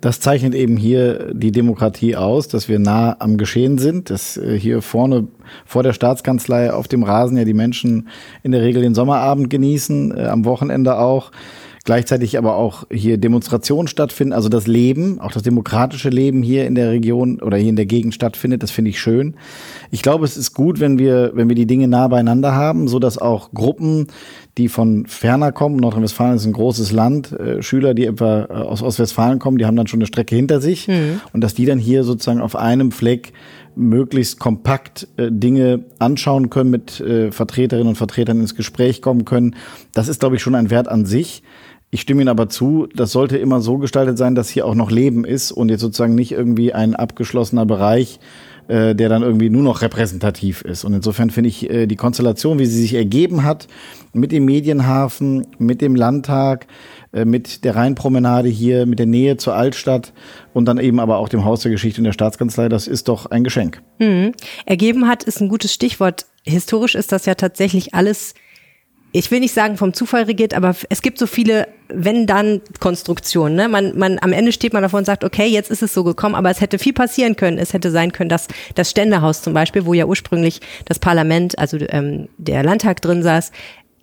[0.00, 4.58] Das zeichnet eben hier die Demokratie aus, dass wir nah am Geschehen sind, dass äh,
[4.58, 5.28] hier vorne
[5.64, 8.08] vor der Staatskanzlei auf dem Rasen ja die Menschen
[8.42, 11.32] in der Regel den Sommerabend genießen, äh, am Wochenende auch.
[11.86, 16.74] Gleichzeitig aber auch hier Demonstrationen stattfinden, also das Leben, auch das demokratische Leben hier in
[16.74, 18.64] der Region oder hier in der Gegend stattfindet.
[18.64, 19.36] Das finde ich schön.
[19.92, 22.98] Ich glaube, es ist gut, wenn wir, wenn wir die Dinge nah beieinander haben, so
[22.98, 24.08] dass auch Gruppen,
[24.58, 28.82] die von ferner kommen, Nordrhein-Westfalen ist ein großes Land, äh, Schüler, die etwa äh, aus
[28.82, 31.20] Ostwestfalen kommen, die haben dann schon eine Strecke hinter sich mhm.
[31.32, 33.32] und dass die dann hier sozusagen auf einem Fleck
[33.74, 39.56] möglichst kompakt äh, Dinge anschauen können, mit äh, Vertreterinnen und Vertretern ins Gespräch kommen können.
[39.92, 41.42] Das ist, glaube ich, schon ein Wert an sich.
[41.90, 44.90] Ich stimme Ihnen aber zu, das sollte immer so gestaltet sein, dass hier auch noch
[44.90, 48.18] Leben ist und jetzt sozusagen nicht irgendwie ein abgeschlossener Bereich,
[48.68, 50.84] äh, der dann irgendwie nur noch repräsentativ ist.
[50.84, 53.68] Und insofern finde ich äh, die Konstellation, wie sie sich ergeben hat,
[54.12, 56.66] mit dem Medienhafen, mit dem Landtag,
[57.12, 60.12] äh, mit der Rheinpromenade hier, mit der Nähe zur Altstadt
[60.52, 63.26] und dann eben aber auch dem Haus der Geschichte und der Staatskanzlei, das ist doch
[63.26, 63.82] ein Geschenk.
[63.98, 64.32] Mhm.
[64.64, 66.26] Ergeben hat ist ein gutes Stichwort.
[66.44, 68.34] Historisch ist das ja tatsächlich alles
[69.16, 73.56] ich will nicht sagen vom Zufall regiert, aber es gibt so viele wenn-dann-Konstruktionen.
[73.56, 73.66] Ne?
[73.68, 76.34] Man, man, am Ende steht man davor und sagt, okay, jetzt ist es so gekommen,
[76.34, 77.56] aber es hätte viel passieren können.
[77.56, 81.78] Es hätte sein können, dass das Ständehaus zum Beispiel, wo ja ursprünglich das Parlament, also
[81.88, 83.52] ähm, der Landtag drin saß,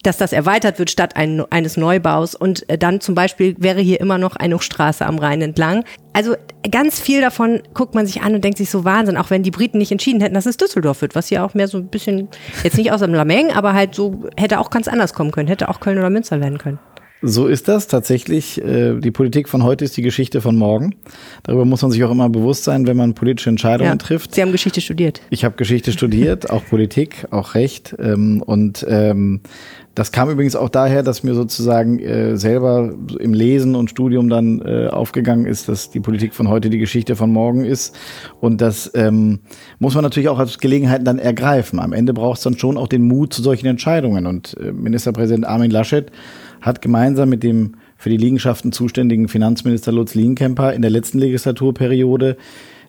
[0.04, 2.36] dass das erweitert wird statt ein, eines Neubaus.
[2.36, 5.84] Und äh, dann zum Beispiel wäre hier immer noch eine Straße am Rhein entlang.
[6.12, 6.36] Also
[6.70, 9.52] ganz viel davon guckt man sich an und denkt sich so Wahnsinn, auch wenn die
[9.52, 12.28] Briten nicht entschieden hätten, dass es Düsseldorf wird, was ja auch mehr so ein bisschen,
[12.64, 15.70] jetzt nicht aus dem Lameng, aber halt so, hätte auch ganz anders kommen können, hätte
[15.70, 16.80] auch Köln oder Münster werden können.
[17.26, 18.62] So ist das tatsächlich.
[18.62, 20.94] Äh, die Politik von heute ist die Geschichte von morgen.
[21.44, 24.36] Darüber muss man sich auch immer bewusst sein, wenn man politische Entscheidungen ja, trifft.
[24.36, 25.22] Sie haben Geschichte studiert.
[25.30, 27.96] Ich habe Geschichte studiert, auch Politik, auch Recht.
[27.98, 29.40] Ähm, und ähm,
[29.96, 34.62] das kam übrigens auch daher, dass mir sozusagen äh, selber im Lesen und Studium dann
[34.62, 37.96] äh, aufgegangen ist, dass die Politik von heute die Geschichte von morgen ist.
[38.42, 39.40] Und das ähm,
[39.80, 41.80] muss man natürlich auch als Gelegenheit dann ergreifen.
[41.80, 44.26] Am Ende braucht es dann schon auch den Mut zu solchen Entscheidungen.
[44.26, 46.12] Und Ministerpräsident Armin Laschet
[46.64, 52.38] hat gemeinsam mit dem für die Liegenschaften zuständigen Finanzminister Lutz Lienkemper in der letzten Legislaturperiode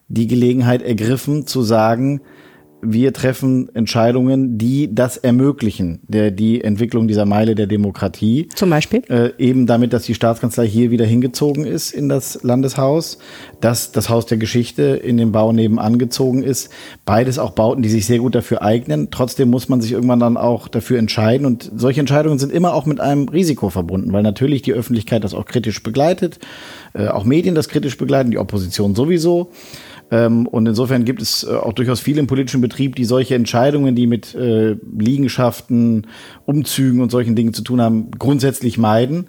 [0.08, 2.20] die Gelegenheit ergriffen zu sagen,
[2.87, 8.49] wir treffen Entscheidungen, die das ermöglichen, der, die Entwicklung dieser Meile der Demokratie.
[8.55, 9.03] Zum Beispiel?
[9.09, 13.18] Äh, eben damit, dass die Staatskanzlei hier wieder hingezogen ist in das Landeshaus,
[13.61, 16.70] dass das Haus der Geschichte in den Bau nebenan gezogen ist.
[17.05, 19.09] Beides auch Bauten, die sich sehr gut dafür eignen.
[19.11, 21.47] Trotzdem muss man sich irgendwann dann auch dafür entscheiden.
[21.47, 25.35] Und solche Entscheidungen sind immer auch mit einem Risiko verbunden, weil natürlich die Öffentlichkeit das
[25.35, 26.38] auch kritisch begleitet,
[26.94, 29.51] äh, auch Medien das kritisch begleiten, die Opposition sowieso.
[30.14, 33.96] Ähm, und insofern gibt es äh, auch durchaus viele im politischen Betrieb, die solche Entscheidungen,
[33.96, 36.07] die mit äh, Liegenschaften,
[36.46, 39.27] Umzügen und solchen Dingen zu tun haben, grundsätzlich meiden.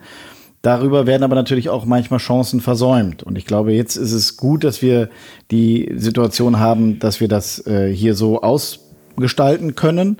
[0.61, 3.23] Darüber werden aber natürlich auch manchmal Chancen versäumt.
[3.23, 5.09] Und ich glaube, jetzt ist es gut, dass wir
[5.49, 10.17] die Situation haben, dass wir das äh, hier so ausgestalten können.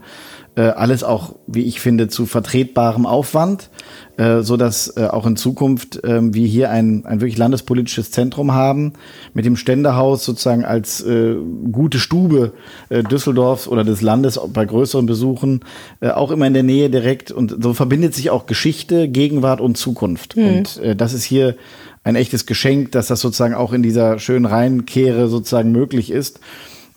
[0.58, 3.70] Äh, alles auch, wie ich finde, zu vertretbarem Aufwand,
[4.16, 8.54] äh, so dass äh, auch in Zukunft äh, wir hier ein, ein wirklich landespolitisches Zentrum
[8.54, 8.94] haben,
[9.34, 11.36] mit dem Ständehaus sozusagen als äh,
[11.72, 12.54] gute Stube
[12.88, 15.60] äh, Düsseldorfs oder des Landes bei größeren Besuchen,
[16.00, 17.34] äh, auch immer in der Nähe direkt.
[17.34, 20.38] Und so verbindet sich auch Geschichte, Gegenwart und Zukunft.
[20.38, 20.48] Mhm.
[20.48, 21.56] Und äh, das ist hier
[22.06, 26.40] ein echtes Geschenk, dass das sozusagen auch in dieser schönen Rheinkehre sozusagen möglich ist.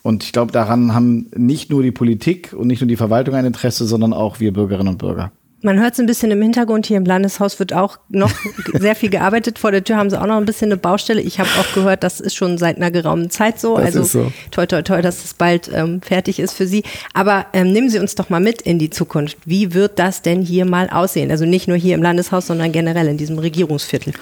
[0.01, 3.45] Und ich glaube, daran haben nicht nur die Politik und nicht nur die Verwaltung ein
[3.45, 5.31] Interesse, sondern auch wir Bürgerinnen und Bürger.
[5.61, 6.85] Man hört es ein bisschen im Hintergrund.
[6.85, 8.31] Hier im Landeshaus wird auch noch
[8.73, 9.59] sehr viel gearbeitet.
[9.59, 11.19] Vor der Tür haben sie auch noch ein bisschen eine Baustelle.
[11.19, 13.75] Ich habe auch gehört, das ist schon seit einer geraumen Zeit so.
[13.75, 14.31] Das also ist so.
[14.51, 16.83] toi, toi, toi, dass es bald ähm, fertig ist für Sie.
[17.13, 19.37] Aber ähm, nehmen Sie uns doch mal mit in die Zukunft.
[19.43, 21.29] Wie wird das denn hier mal aussehen?
[21.29, 24.13] Also nicht nur hier im Landeshaus, sondern generell in diesem Regierungsviertel.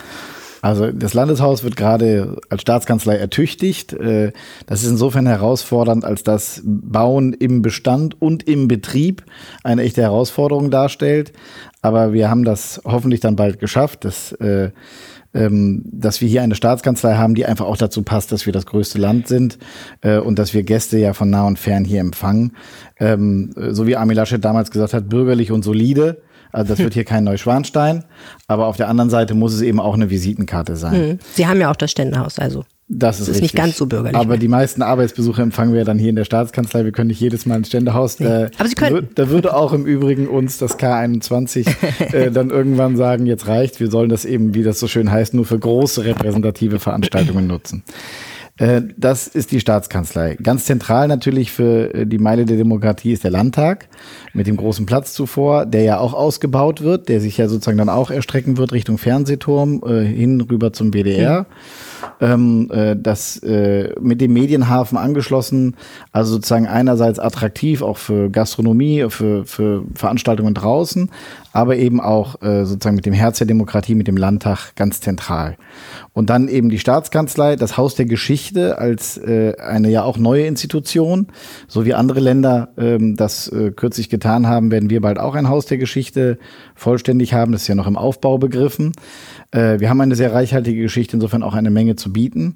[0.62, 3.94] Also das Landeshaus wird gerade als Staatskanzlei ertüchtigt.
[3.94, 4.32] Äh,
[4.66, 9.24] Das ist insofern herausfordernd, als das Bauen im Bestand und im Betrieb
[9.64, 11.34] eine echte Herausforderung darstellt.
[11.82, 14.72] Aber wir haben das hoffentlich dann bald geschafft, dass, äh,
[15.34, 18.66] ähm, dass wir hier eine Staatskanzlei haben, die einfach auch dazu passt, dass wir das
[18.66, 19.58] größte Land sind
[20.02, 22.54] äh, und dass wir Gäste ja von nah und fern hier empfangen.
[23.00, 26.22] Ähm, So wie Armin Laschet damals gesagt hat, bürgerlich und solide.
[26.52, 28.04] Also das wird hier kein Neuschwanstein,
[28.48, 30.94] aber auf der anderen Seite muss es eben auch eine Visitenkarte sein.
[30.94, 31.20] Hm.
[31.34, 32.64] Sie haben ja auch das Ständehaus, also.
[32.90, 34.38] Das ist, ist nicht ganz so bürgerlich Aber mehr.
[34.38, 36.86] die meisten Arbeitsbesuche empfangen wir dann hier in der Staatskanzlei.
[36.86, 38.18] Wir können nicht jedes Mal ins Ständehaus.
[38.22, 38.28] Nee.
[38.28, 39.10] Da, Aber Sie können.
[39.16, 41.68] Da würde auch im Übrigen uns das K21
[42.14, 43.82] äh, dann irgendwann sagen, jetzt reicht.
[43.82, 47.84] Wir sollen das eben, wie das so schön heißt, nur für große repräsentative Veranstaltungen nutzen.
[48.58, 50.36] Äh, Das ist die Staatskanzlei.
[50.42, 53.88] Ganz zentral natürlich für äh, die Meile der Demokratie ist der Landtag
[54.34, 57.90] mit dem großen Platz zuvor, der ja auch ausgebaut wird, der sich ja sozusagen dann
[57.90, 61.46] auch erstrecken wird Richtung Fernsehturm äh, hin rüber zum WDR.
[62.20, 63.42] Ähm, äh, das
[64.00, 65.76] mit dem Medienhafen angeschlossen,
[66.12, 71.12] also sozusagen einerseits attraktiv auch für Gastronomie, für, für Veranstaltungen draußen,
[71.58, 75.58] aber eben auch äh, sozusagen mit dem Herz der Demokratie, mit dem Landtag ganz zentral.
[76.14, 80.46] Und dann eben die Staatskanzlei, das Haus der Geschichte als äh, eine ja auch neue
[80.46, 81.30] Institution,
[81.68, 85.50] so wie andere Länder ähm, das äh, kürzlich getan haben, werden wir bald auch ein
[85.50, 86.38] Haus der Geschichte
[86.76, 87.54] vollständig haben.
[87.54, 88.92] Das ist ja noch im Aufbau begriffen.
[89.50, 92.56] Äh, wir haben eine sehr reichhaltige Geschichte, insofern auch eine Menge zu bieten.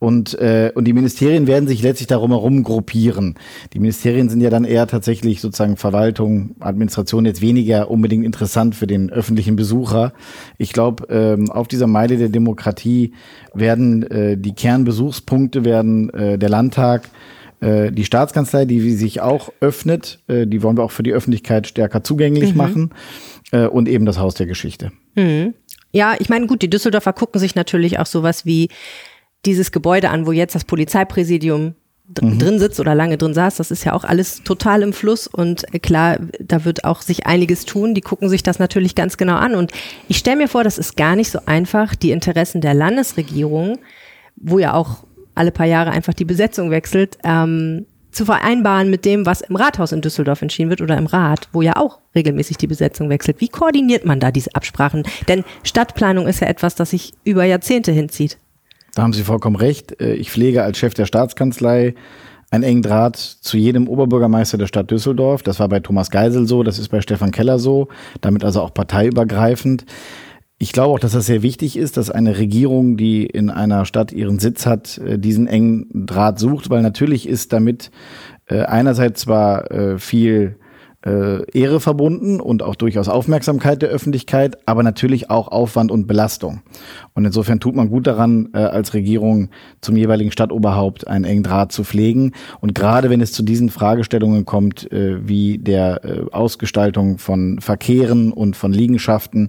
[0.00, 3.34] Und, äh, und die Ministerien werden sich letztlich darum herum gruppieren.
[3.74, 8.86] Die Ministerien sind ja dann eher tatsächlich sozusagen Verwaltung, Administration jetzt weniger unbedingt interessant für
[8.86, 10.14] den öffentlichen Besucher.
[10.56, 13.12] Ich glaube, ähm, auf dieser Meile der Demokratie
[13.52, 17.10] werden äh, die Kernbesuchspunkte werden äh, der Landtag,
[17.60, 21.66] äh, die Staatskanzlei, die sich auch öffnet, äh, die wollen wir auch für die Öffentlichkeit
[21.66, 22.90] stärker zugänglich machen
[23.52, 24.92] äh, und eben das Haus der Geschichte.
[25.92, 28.70] Ja, ich meine, gut, die Düsseldorfer gucken sich natürlich auch sowas wie
[29.46, 31.74] dieses Gebäude an, wo jetzt das Polizeipräsidium
[32.08, 33.56] dr- drin sitzt oder lange drin saß.
[33.56, 37.26] Das ist ja auch alles total im Fluss und äh, klar, da wird auch sich
[37.26, 37.94] einiges tun.
[37.94, 39.54] Die gucken sich das natürlich ganz genau an.
[39.54, 39.72] Und
[40.08, 43.78] ich stelle mir vor, das ist gar nicht so einfach, die Interessen der Landesregierung,
[44.36, 49.24] wo ja auch alle paar Jahre einfach die Besetzung wechselt, ähm, zu vereinbaren mit dem,
[49.24, 52.66] was im Rathaus in Düsseldorf entschieden wird oder im Rat, wo ja auch regelmäßig die
[52.66, 53.40] Besetzung wechselt.
[53.40, 55.04] Wie koordiniert man da diese Absprachen?
[55.28, 58.38] Denn Stadtplanung ist ja etwas, das sich über Jahrzehnte hinzieht.
[58.94, 60.00] Da haben Sie vollkommen recht.
[60.00, 61.94] Äh, Ich pflege als Chef der Staatskanzlei
[62.50, 65.42] einen engen Draht zu jedem Oberbürgermeister der Stadt Düsseldorf.
[65.42, 67.88] Das war bei Thomas Geisel so, das ist bei Stefan Keller so,
[68.20, 69.84] damit also auch parteiübergreifend.
[70.58, 74.12] Ich glaube auch, dass das sehr wichtig ist, dass eine Regierung, die in einer Stadt
[74.12, 77.90] ihren Sitz hat, äh, diesen engen Draht sucht, weil natürlich ist damit
[78.46, 80.56] äh, einerseits zwar viel
[81.04, 86.60] äh, Ehre verbunden und auch durchaus Aufmerksamkeit der Öffentlichkeit, aber natürlich auch Aufwand und Belastung.
[87.14, 89.48] Und insofern tut man gut daran, äh, als Regierung
[89.80, 92.32] zum jeweiligen Stadtoberhaupt einen engen Draht zu pflegen.
[92.60, 98.30] Und gerade wenn es zu diesen Fragestellungen kommt, äh, wie der äh, Ausgestaltung von Verkehren
[98.30, 99.48] und von Liegenschaften,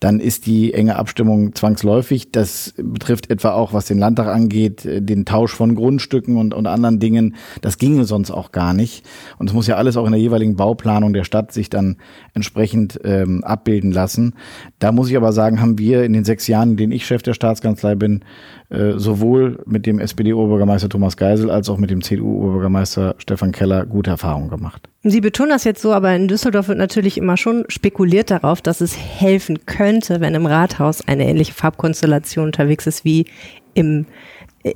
[0.00, 2.32] dann ist die enge Abstimmung zwangsläufig.
[2.32, 6.66] Das betrifft etwa auch, was den Landtag angeht, äh, den Tausch von Grundstücken und, und
[6.66, 7.36] anderen Dingen.
[7.60, 9.06] Das ginge sonst auch gar nicht.
[9.38, 11.96] Und es muss ja alles auch in der jeweiligen Bauplanung der Stadt sich dann
[12.34, 14.34] entsprechend ähm, abbilden lassen.
[14.78, 17.22] Da muss ich aber sagen, haben wir in den sechs Jahren, in denen ich Chef
[17.22, 18.24] der Staatskanzlei bin,
[18.70, 24.10] äh, sowohl mit dem SPD-Oberbürgermeister Thomas Geisel als auch mit dem CDU-Oberbürgermeister Stefan Keller gute
[24.10, 24.88] Erfahrungen gemacht.
[25.04, 28.80] Sie betonen das jetzt so, aber in Düsseldorf wird natürlich immer schon spekuliert darauf, dass
[28.80, 33.26] es helfen könnte, wenn im Rathaus eine ähnliche Farbkonstellation unterwegs ist wie
[33.74, 34.06] im,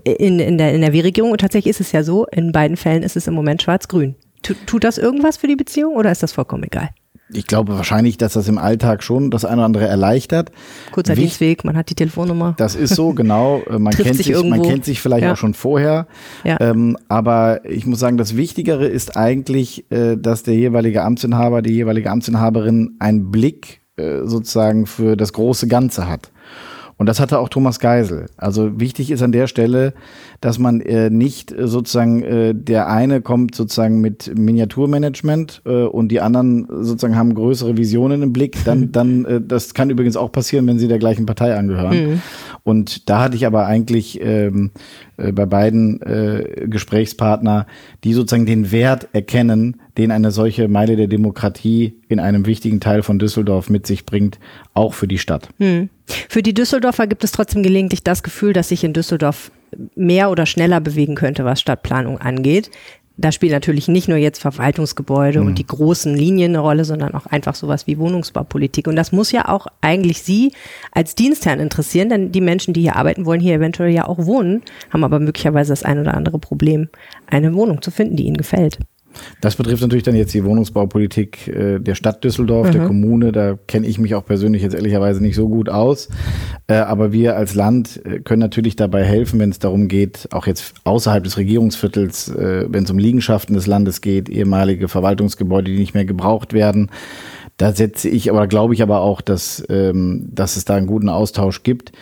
[0.05, 1.33] in, in der NRW-Regierung.
[1.33, 4.14] Und tatsächlich ist es ja so, in beiden Fällen ist es im Moment schwarz-grün.
[4.42, 6.90] Tut, das irgendwas für die Beziehung oder ist das vollkommen egal?
[7.35, 10.52] Ich glaube wahrscheinlich, dass das im Alltag schon das eine oder andere erleichtert.
[10.90, 12.52] Kurzer Dienstweg, man hat die Telefonnummer.
[12.59, 13.62] Das ist so, genau.
[13.70, 14.68] Äh, Man kennt sich sich, man irgendwo.
[14.68, 15.33] kennt sich vielleicht Ja.
[15.33, 16.07] auch schon vorher.
[16.44, 16.59] Ja.
[16.61, 21.72] Ähm, aber ich muss sagen, das Wichtigere ist eigentlich, äh, dass der jeweilige Amtsinhaber, die
[21.72, 26.33] jeweilige Amtsinhaberin einen Blick äh, sozusagen für das große Ganze hat.
[26.98, 28.26] Und das hatte auch Thomas Geisel.
[28.37, 29.94] Also wichtig ist an der Stelle,
[30.42, 36.09] dass man äh, nicht äh, sozusagen, äh, der eine kommt sozusagen mit Miniaturmanagement äh, und
[36.09, 38.57] die anderen sozusagen haben größere Visionen im Blick.
[38.64, 42.20] Dann, dann, äh, das kann übrigens auch passieren, wenn sie der gleichen Partei angehören.
[42.64, 44.72] Und da hatte ich aber eigentlich ähm,
[45.16, 47.68] äh, bei beiden äh, Gesprächspartner,
[48.02, 53.05] die sozusagen den Wert erkennen, den eine solche Meile der Demokratie in einem wichtigen Teil
[53.05, 54.40] von Düsseldorf mit sich bringt,
[54.74, 55.48] auch für die Stadt.
[56.07, 59.52] Für die Düsseldorfer gibt es trotzdem gelegentlich das Gefühl, dass sich in Düsseldorf
[59.95, 62.71] mehr oder schneller bewegen könnte, was Stadtplanung angeht.
[63.19, 67.27] Da spielt natürlich nicht nur jetzt Verwaltungsgebäude und die großen Linien eine Rolle, sondern auch
[67.27, 68.89] einfach sowas wie Wohnungsbaupolitik.
[68.89, 70.53] Und das muss ja auch eigentlich Sie
[70.93, 74.63] als Dienstherrn interessieren, denn die Menschen, die hier arbeiten, wollen hier eventuell ja auch wohnen,
[74.91, 76.89] haben aber möglicherweise das ein oder andere Problem,
[77.27, 78.79] eine Wohnung zu finden, die ihnen gefällt.
[79.40, 83.33] Das betrifft natürlich dann jetzt die Wohnungsbaupolitik äh, der Stadt Düsseldorf, der Kommune.
[83.33, 86.09] Da kenne ich mich auch persönlich jetzt ehrlicherweise nicht so gut aus.
[86.66, 90.46] Äh, aber wir als Land äh, können natürlich dabei helfen, wenn es darum geht, auch
[90.46, 95.79] jetzt außerhalb des Regierungsviertels, äh, wenn es um Liegenschaften des Landes geht, ehemalige Verwaltungsgebäude, die
[95.79, 96.90] nicht mehr gebraucht werden.
[97.57, 101.09] Da setze ich, aber glaube ich aber auch, dass, ähm, dass es da einen guten
[101.09, 101.92] Austausch gibt.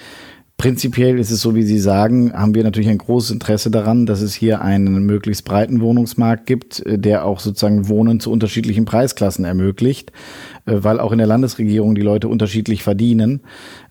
[0.61, 4.21] Prinzipiell ist es so, wie Sie sagen, haben wir natürlich ein großes Interesse daran, dass
[4.21, 9.47] es hier einen möglichst breiten Wohnungsmarkt gibt, äh, der auch sozusagen Wohnen zu unterschiedlichen Preisklassen
[9.47, 10.13] ermöglicht,
[10.67, 13.41] äh, weil auch in der Landesregierung die Leute unterschiedlich verdienen.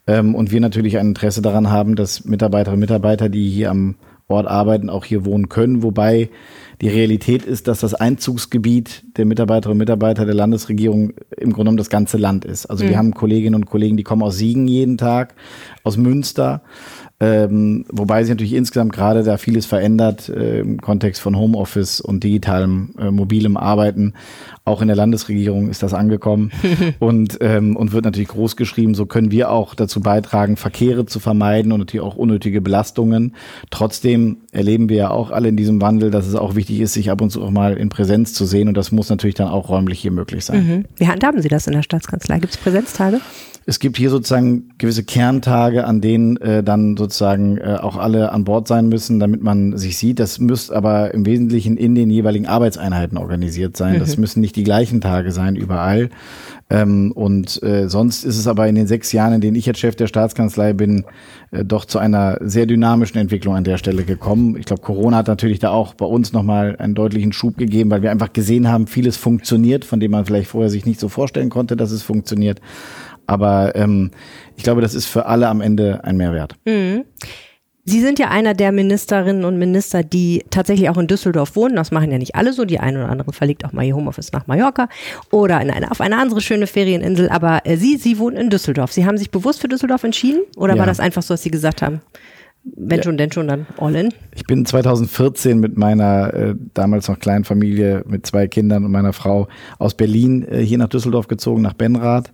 [0.05, 3.95] Ähm, Und wir natürlich ein Interesse daran haben, dass Mitarbeiterinnen und Mitarbeiter, die hier am
[4.27, 5.82] Ort arbeiten, auch hier wohnen können.
[5.82, 6.29] Wobei
[6.82, 11.78] die Realität ist, dass das Einzugsgebiet der Mitarbeiterinnen und Mitarbeiter der Landesregierung im Grunde genommen
[11.78, 12.68] das ganze Land ist.
[12.68, 15.36] Also wir haben Kolleginnen und Kollegen, die kommen aus Siegen jeden Tag,
[15.84, 16.62] aus Münster.
[17.21, 22.23] Ähm, wobei sich natürlich insgesamt gerade da vieles verändert äh, im Kontext von Homeoffice und
[22.23, 24.13] digitalem, äh, mobilem Arbeiten.
[24.63, 26.51] Auch in der Landesregierung ist das angekommen
[26.99, 28.95] und, ähm, und wird natürlich groß geschrieben.
[28.95, 33.36] So können wir auch dazu beitragen, Verkehre zu vermeiden und natürlich auch unnötige Belastungen.
[33.69, 37.12] Trotzdem erleben wir ja auch alle in diesem Wandel, dass es auch wichtig ist, sich
[37.12, 38.69] ab und zu auch mal in Präsenz zu sehen.
[38.69, 40.65] Und das muss natürlich dann auch räumlich hier möglich sein.
[40.65, 40.86] Mhm.
[40.95, 42.39] Wie handhaben Sie das in der Staatskanzlei?
[42.39, 43.19] Gibt es Präsenztage?
[43.69, 48.43] Es gibt hier sozusagen gewisse Kerntage, an denen äh, dann sozusagen äh, auch alle an
[48.43, 50.17] Bord sein müssen, damit man sich sieht.
[50.17, 53.99] Das müsste aber im Wesentlichen in den jeweiligen Arbeitseinheiten organisiert sein.
[53.99, 56.10] Das müssen nicht die gleichen Tage sein überall.
[56.71, 59.79] Ähm, und äh, sonst ist es aber in den sechs Jahren, in denen ich jetzt
[59.79, 61.05] Chef der Staatskanzlei bin,
[61.51, 64.55] äh, doch zu einer sehr dynamischen Entwicklung an der Stelle gekommen.
[64.58, 68.01] Ich glaube, Corona hat natürlich da auch bei uns nochmal einen deutlichen Schub gegeben, weil
[68.01, 71.49] wir einfach gesehen haben, vieles funktioniert, von dem man vielleicht vorher sich nicht so vorstellen
[71.49, 72.62] konnte, dass es funktioniert.
[73.30, 74.10] Aber ähm,
[74.58, 76.56] ich glaube, das ist für alle am Ende ein Mehrwert.
[77.86, 81.76] Sie sind ja einer der Ministerinnen und Minister, die tatsächlich auch in Düsseldorf wohnen.
[81.76, 82.65] Das machen ja nicht alle so.
[82.65, 84.89] Die eine oder andere verlegt auch mal ihr Homeoffice nach Mallorca
[85.32, 87.30] oder in eine, auf eine andere schöne Ferieninsel.
[87.30, 88.92] Aber äh, Sie, Sie wohnen in Düsseldorf.
[88.92, 90.42] Sie haben sich bewusst für Düsseldorf entschieden?
[90.58, 90.80] Oder Ja.
[90.80, 92.02] war das einfach so, dass Sie gesagt haben,
[92.63, 94.13] wenn schon, denn schon, dann all in?
[94.36, 99.13] Ich bin 2014 mit meiner äh, damals noch kleinen Familie mit zwei Kindern und meiner
[99.13, 99.48] Frau
[99.80, 102.32] aus Berlin äh, hier nach Düsseldorf gezogen, nach Benrath.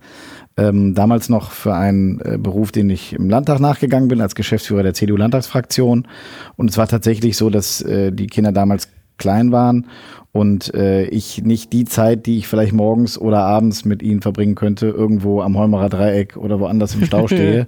[0.58, 4.82] Ähm, damals noch für einen äh, Beruf, den ich im Landtag nachgegangen bin, als Geschäftsführer
[4.82, 6.08] der CDU-Landtagsfraktion.
[6.56, 8.88] Und es war tatsächlich so, dass äh, die Kinder damals
[9.18, 9.86] klein waren
[10.32, 14.54] und äh, ich nicht die Zeit, die ich vielleicht morgens oder abends mit ihnen verbringen
[14.54, 17.66] könnte, irgendwo am Holmerer Dreieck oder woanders im Stau stehe.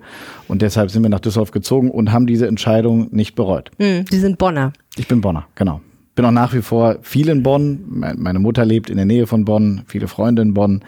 [0.49, 3.71] Und deshalb sind wir nach Düsseldorf gezogen und haben diese Entscheidung nicht bereut.
[3.79, 4.73] Hm, Sie sind Bonner.
[4.97, 5.81] Ich bin Bonner, genau.
[6.19, 7.79] Bin auch nach wie vor viel in Bonn.
[8.17, 10.83] Meine Mutter lebt in der Nähe von Bonn, viele Freunde in Bonn,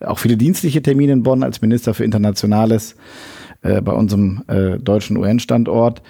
[0.00, 2.94] auch viele dienstliche Termine in Bonn als Minister für Internationales
[3.62, 6.02] äh, bei unserem äh, deutschen UN-Standort.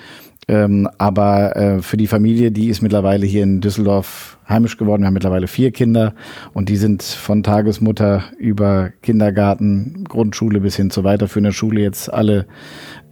[0.49, 5.03] Ähm, aber äh, für die Familie, die ist mittlerweile hier in Düsseldorf heimisch geworden.
[5.03, 6.15] Wir haben mittlerweile vier Kinder
[6.53, 12.47] und die sind von Tagesmutter über Kindergarten, Grundschule bis hin zur weiterführenden Schule jetzt alle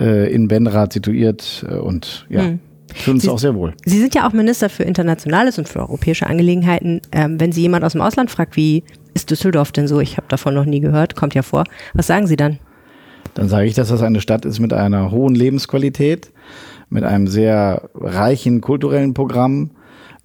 [0.01, 2.43] äh, in Benrath situiert äh, und ja.
[2.43, 2.59] Hm.
[2.95, 3.75] Fühlen uns Sie, auch sehr wohl.
[3.85, 7.01] Sie sind ja auch Minister für Internationales und für europäische Angelegenheiten.
[7.13, 8.85] Ähm, wenn Sie jemand aus dem Ausland fragt, wie
[9.15, 10.01] ist Düsseldorf denn so?
[10.01, 11.65] Ich habe davon noch nie gehört, kommt ja vor.
[11.93, 12.59] Was sagen Sie dann?
[13.35, 16.31] Dann sage ich, dass das eine Stadt ist mit einer hohen Lebensqualität,
[16.89, 19.71] mit einem sehr reichen kulturellen Programm,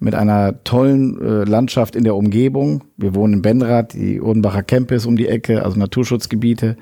[0.00, 2.84] mit einer tollen äh, Landschaft in der Umgebung.
[2.96, 6.76] Wir wohnen in Benrath, die Odenbacher Campus um die Ecke, also Naturschutzgebiete.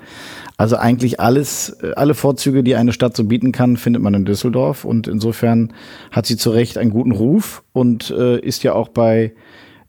[0.55, 4.23] Also eigentlich alles, äh, alle Vorzüge, die eine Stadt so bieten kann, findet man in
[4.23, 4.85] Düsseldorf.
[4.85, 5.73] Und insofern
[6.11, 9.33] hat sie zu Recht einen guten Ruf und äh, ist ja auch bei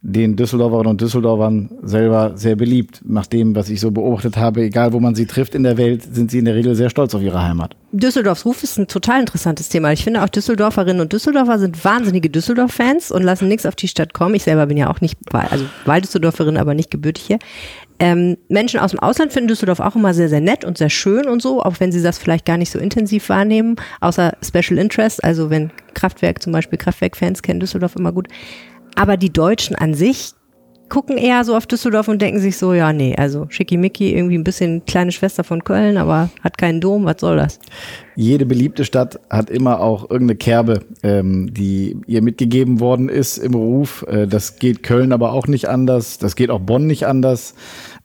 [0.03, 3.03] den Düsseldorferinnen und Düsseldorfern selber sehr beliebt.
[3.05, 6.03] Nach dem, was ich so beobachtet habe, egal wo man sie trifft in der Welt,
[6.15, 7.77] sind sie in der Regel sehr stolz auf ihre Heimat.
[7.93, 9.93] Düsseldorfs Ruf ist ein total interessantes Thema.
[9.93, 14.15] Ich finde auch Düsseldorferinnen und Düsseldorfer sind wahnsinnige Düsseldorf-Fans und lassen nichts auf die Stadt
[14.15, 14.35] kommen.
[14.35, 17.39] Ich selber bin ja auch nicht, also Waldüsseldorferin, aber nicht gebürtig hier.
[17.99, 21.29] Ähm, Menschen aus dem Ausland finden Düsseldorf auch immer sehr, sehr nett und sehr schön
[21.29, 25.23] und so, auch wenn sie das vielleicht gar nicht so intensiv wahrnehmen, außer Special Interest,
[25.23, 28.29] also wenn Kraftwerk zum Beispiel, Kraftwerk-Fans kennen Düsseldorf immer gut.
[29.01, 30.33] Aber die Deutschen an sich
[30.91, 34.45] gucken eher so auf Düsseldorf und denken sich so, ja, nee, also Schickimicki, irgendwie ein
[34.45, 37.61] bisschen kleine Schwester von Köln, aber hat keinen Dom, was soll das?
[38.15, 43.55] Jede beliebte Stadt hat immer auch irgendeine Kerbe, ähm, die ihr mitgegeben worden ist im
[43.55, 44.05] Ruf.
[44.07, 47.55] Äh, das geht Köln aber auch nicht anders, das geht auch Bonn nicht anders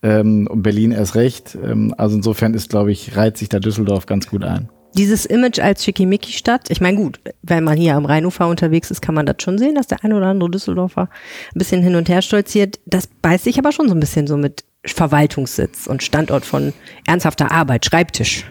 [0.02, 1.58] ähm, und Berlin erst recht.
[1.62, 5.60] Ähm, also insofern ist, glaube ich, reiht sich da Düsseldorf ganz gut ein dieses Image
[5.60, 9.38] als Schickimicki-Stadt, ich meine gut, wenn man hier am Rheinufer unterwegs ist, kann man das
[9.42, 11.10] schon sehen, dass der eine oder andere Düsseldorfer
[11.54, 12.80] ein bisschen hin und her stolziert.
[12.86, 16.74] Das beißt sich aber schon so ein bisschen so mit Verwaltungssitz und Standort von
[17.06, 18.46] ernsthafter Arbeit, Schreibtisch.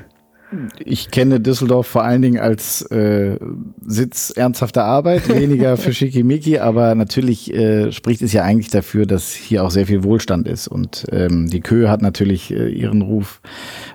[0.84, 3.38] Ich kenne Düsseldorf vor allen Dingen als äh,
[3.84, 9.32] Sitz ernsthafter Arbeit, weniger für Schickimicki, aber natürlich äh, spricht es ja eigentlich dafür, dass
[9.32, 13.40] hier auch sehr viel Wohlstand ist und ähm, die Köhe hat natürlich äh, ihren Ruf.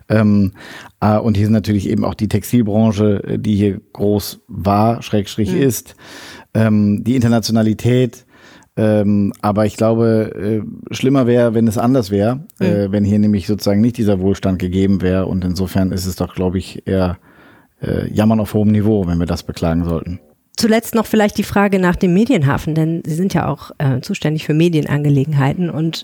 [0.09, 0.53] Ähm,
[1.01, 5.51] äh, und hier sind natürlich eben auch die Textilbranche, äh, die hier groß war, Schrägstrich
[5.51, 5.61] mhm.
[5.61, 5.95] ist,
[6.53, 8.25] ähm, die Internationalität,
[8.79, 12.65] ähm, aber ich glaube, äh, schlimmer wäre, wenn es anders wäre, mhm.
[12.65, 15.25] äh, wenn hier nämlich sozusagen nicht dieser Wohlstand gegeben wäre.
[15.25, 17.17] Und insofern ist es doch, glaube ich, eher
[17.81, 20.21] äh, Jammern auf hohem Niveau, wenn wir das beklagen sollten.
[20.55, 24.45] Zuletzt noch vielleicht die Frage nach dem Medienhafen, denn Sie sind ja auch äh, zuständig
[24.45, 26.03] für Medienangelegenheiten und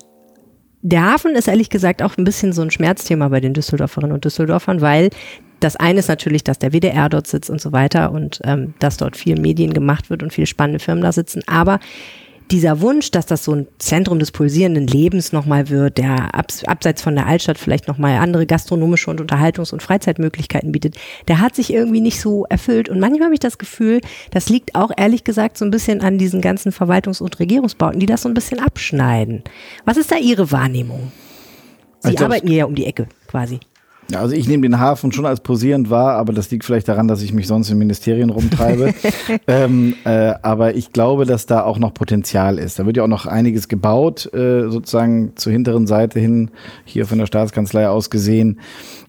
[0.82, 4.24] der Hafen ist ehrlich gesagt auch ein bisschen so ein Schmerzthema bei den Düsseldorferinnen und
[4.24, 5.10] Düsseldorfern, weil
[5.60, 8.98] das eine ist natürlich, dass der WDR dort sitzt und so weiter und ähm, dass
[8.98, 11.42] dort viel Medien gemacht wird und viele spannende Firmen da sitzen.
[11.48, 11.80] Aber
[12.52, 17.16] dieser Wunsch, dass das so ein Zentrum des pulsierenden Lebens nochmal wird, der abseits von
[17.16, 20.96] der Altstadt vielleicht nochmal andere gastronomische und Unterhaltungs- und Freizeitmöglichkeiten bietet,
[21.28, 22.90] der hat sich irgendwie nicht so erfüllt.
[22.90, 26.18] Und manchmal habe ich das Gefühl, das liegt auch ehrlich gesagt so ein bisschen an
[26.18, 29.44] diesen ganzen Verwaltungs- und Regierungsbauten, die das so ein bisschen abschneiden.
[29.86, 31.12] Was ist da Ihre Wahrnehmung?
[32.02, 33.60] Sie glaub, arbeiten hier ja um die Ecke quasi.
[34.12, 37.08] Ja, also ich nehme den Hafen schon als posierend wahr, aber das liegt vielleicht daran,
[37.08, 38.94] dass ich mich sonst in Ministerien rumtreibe.
[39.48, 42.78] ähm, äh, aber ich glaube, dass da auch noch Potenzial ist.
[42.78, 46.52] Da wird ja auch noch einiges gebaut, äh, sozusagen zur hinteren Seite hin,
[46.84, 48.60] hier von der Staatskanzlei aus gesehen.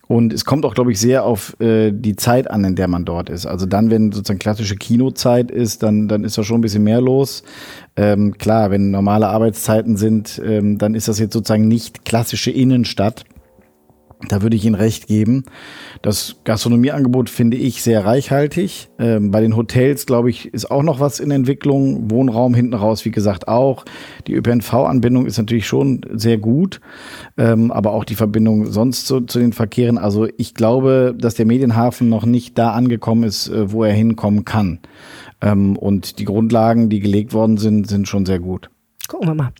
[0.08, 3.04] Und es kommt auch, glaube ich, sehr auf äh, die Zeit an, in der man
[3.04, 3.44] dort ist.
[3.44, 7.00] Also dann, wenn sozusagen klassische Kinozeit ist, dann, dann ist da schon ein bisschen mehr
[7.00, 7.42] los.
[7.96, 13.24] Ähm, klar, wenn normale Arbeitszeiten sind, ähm, dann ist das jetzt sozusagen nicht klassische Innenstadt.
[14.28, 15.44] Da würde ich Ihnen recht geben.
[16.02, 18.88] Das Gastronomieangebot finde ich sehr reichhaltig.
[18.98, 22.10] Ähm, bei den Hotels, glaube ich, ist auch noch was in Entwicklung.
[22.10, 23.84] Wohnraum hinten raus, wie gesagt, auch.
[24.26, 26.80] Die ÖPNV-Anbindung ist natürlich schon sehr gut,
[27.36, 29.98] ähm, aber auch die Verbindung sonst zu, zu, den Verkehren.
[29.98, 34.44] Also ich glaube, dass der Medienhafen noch nicht da angekommen ist, äh, wo er hinkommen
[34.44, 34.80] kann.
[35.40, 38.70] Ähm, und die Grundlagen, die gelegt worden sind, sind schon sehr gut.
[39.08, 39.52] Gucken wir mal.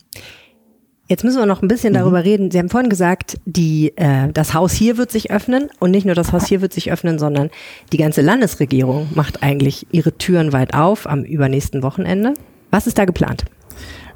[1.08, 1.98] Jetzt müssen wir noch ein bisschen mhm.
[1.98, 2.50] darüber reden.
[2.50, 6.16] Sie haben vorhin gesagt, die, äh, das Haus hier wird sich öffnen und nicht nur
[6.16, 7.50] das Haus hier wird sich öffnen, sondern
[7.92, 12.34] die ganze Landesregierung macht eigentlich ihre Türen weit auf am übernächsten Wochenende.
[12.70, 13.44] Was ist da geplant?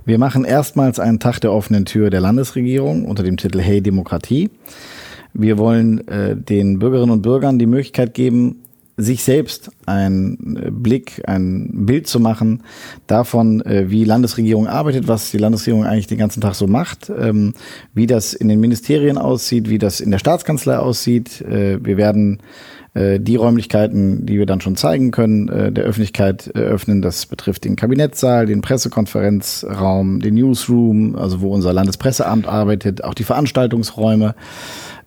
[0.05, 4.51] Wir machen erstmals einen Tag der offenen Tür der Landesregierung unter dem Titel Hey Demokratie.
[5.33, 8.63] Wir wollen äh, den Bürgerinnen und Bürgern die Möglichkeit geben,
[9.03, 12.63] sich selbst einen äh, Blick, ein Bild zu machen
[13.07, 17.55] davon, äh, wie Landesregierung arbeitet, was die Landesregierung eigentlich den ganzen Tag so macht, ähm,
[17.95, 21.41] wie das in den Ministerien aussieht, wie das in der Staatskanzlei aussieht.
[21.43, 22.41] Äh, wir werden
[22.93, 27.03] die Räumlichkeiten, die wir dann schon zeigen können, der Öffentlichkeit eröffnen.
[27.03, 33.23] Das betrifft den Kabinettssaal, den Pressekonferenzraum, den Newsroom, also wo unser Landespresseamt arbeitet, auch die
[33.23, 34.35] Veranstaltungsräume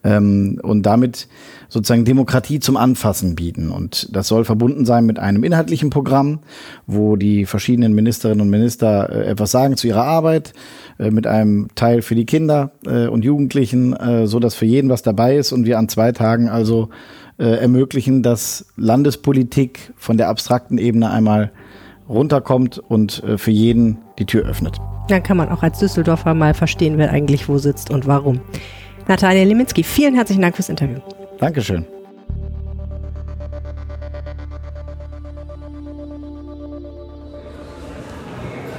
[0.03, 1.27] ähm, und damit
[1.69, 3.71] sozusagen Demokratie zum Anfassen bieten.
[3.71, 6.39] Und das soll verbunden sein mit einem inhaltlichen Programm,
[6.85, 10.53] wo die verschiedenen Ministerinnen und Minister äh, etwas sagen zu ihrer Arbeit,
[10.99, 14.89] äh, mit einem Teil für die Kinder äh, und Jugendlichen, äh, so dass für jeden
[14.89, 16.89] was dabei ist und wir an zwei Tagen also
[17.39, 21.51] äh, ermöglichen, dass Landespolitik von der abstrakten Ebene einmal
[22.07, 24.77] runterkommt und äh, für jeden die Tür öffnet.
[25.07, 28.39] Dann kann man auch als Düsseldorfer mal verstehen, wer eigentlich wo sitzt und warum.
[29.07, 30.99] Natalia Leminski, vielen herzlichen Dank fürs Interview.
[31.39, 31.85] Dankeschön.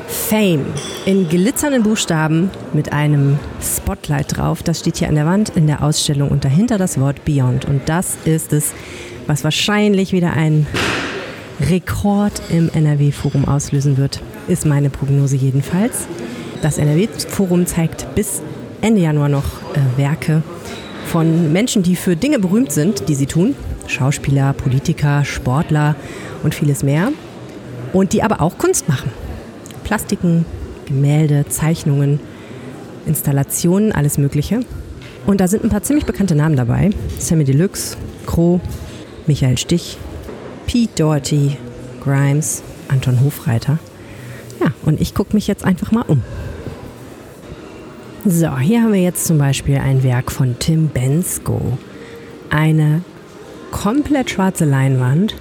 [0.07, 0.65] Fame
[1.05, 4.63] in glitzernden Buchstaben mit einem Spotlight drauf.
[4.63, 7.67] Das steht hier an der Wand in der Ausstellung und dahinter das Wort Beyond.
[7.67, 8.73] Und das ist es,
[9.27, 10.67] was wahrscheinlich wieder ein
[11.61, 16.07] Rekord im NRW-Forum auslösen wird, ist meine Prognose jedenfalls.
[16.63, 18.43] Das NRW-Forum zeigt bis
[18.85, 20.43] Ende Januar noch äh, Werke
[21.07, 23.55] von Menschen, die für Dinge berühmt sind, die sie tun.
[23.87, 25.97] Schauspieler, Politiker, Sportler
[26.43, 27.11] und vieles mehr.
[27.95, 29.11] Und die aber auch Kunst machen.
[29.85, 30.45] Plastiken,
[30.85, 32.21] Gemälde, Zeichnungen,
[33.07, 34.61] Installationen, alles Mögliche.
[35.25, 36.91] Und da sind ein paar ziemlich bekannte Namen dabei.
[37.19, 38.61] Sammy Deluxe, Crow,
[39.27, 39.97] Michael Stich,
[40.67, 41.57] Pete Doherty,
[42.03, 43.79] Grimes, Anton Hofreiter.
[44.61, 46.23] Ja, und ich gucke mich jetzt einfach mal um.
[48.27, 51.77] So, hier haben wir jetzt zum Beispiel ein Werk von Tim Bensko.
[52.49, 53.03] Eine
[53.71, 55.35] komplett schwarze Leinwand,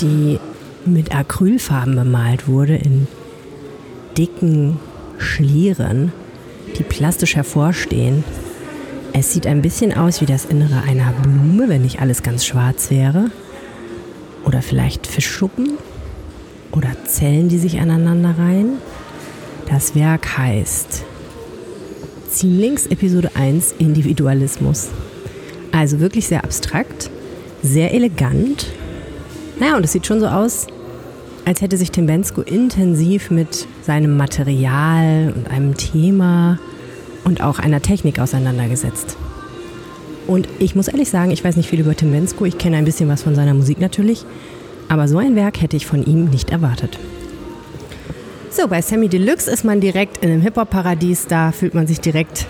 [0.00, 0.40] die
[0.86, 3.06] mit Acrylfarben bemalt wurde in
[4.16, 4.80] dicken
[5.18, 6.10] Schlieren,
[6.78, 8.24] die plastisch hervorstehen.
[9.12, 12.90] Es sieht ein bisschen aus wie das Innere einer Blume, wenn nicht alles ganz schwarz
[12.90, 13.30] wäre.
[14.46, 15.72] Oder vielleicht Fischschuppen
[16.72, 18.78] oder Zellen, die sich aneinander reihen.
[19.68, 21.04] Das Werk heißt
[22.28, 24.88] Ziehen Episode 1 Individualismus.
[25.72, 27.10] Also wirklich sehr abstrakt,
[27.62, 28.66] sehr elegant.
[29.58, 30.66] Naja, und es sieht schon so aus,
[31.46, 36.58] als hätte sich Tim Bensko intensiv mit seinem Material und einem Thema
[37.24, 39.16] und auch einer Technik auseinandergesetzt.
[40.26, 42.84] Und ich muss ehrlich sagen, ich weiß nicht viel über Tim Bensko, ich kenne ein
[42.84, 44.26] bisschen was von seiner Musik natürlich,
[44.88, 46.98] aber so ein Werk hätte ich von ihm nicht erwartet.
[48.60, 52.46] So, bei Sammy Deluxe ist man direkt in einem Hip-Hop-Paradies, da fühlt man sich direkt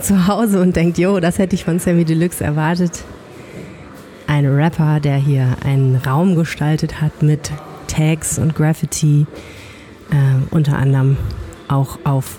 [0.00, 3.04] zu Hause und denkt, jo, das hätte ich von Sammy Deluxe erwartet.
[4.26, 7.52] Ein Rapper, der hier einen Raum gestaltet hat mit
[7.86, 9.26] Tags und Graffiti,
[10.10, 11.18] äh, unter anderem
[11.68, 12.38] auch auf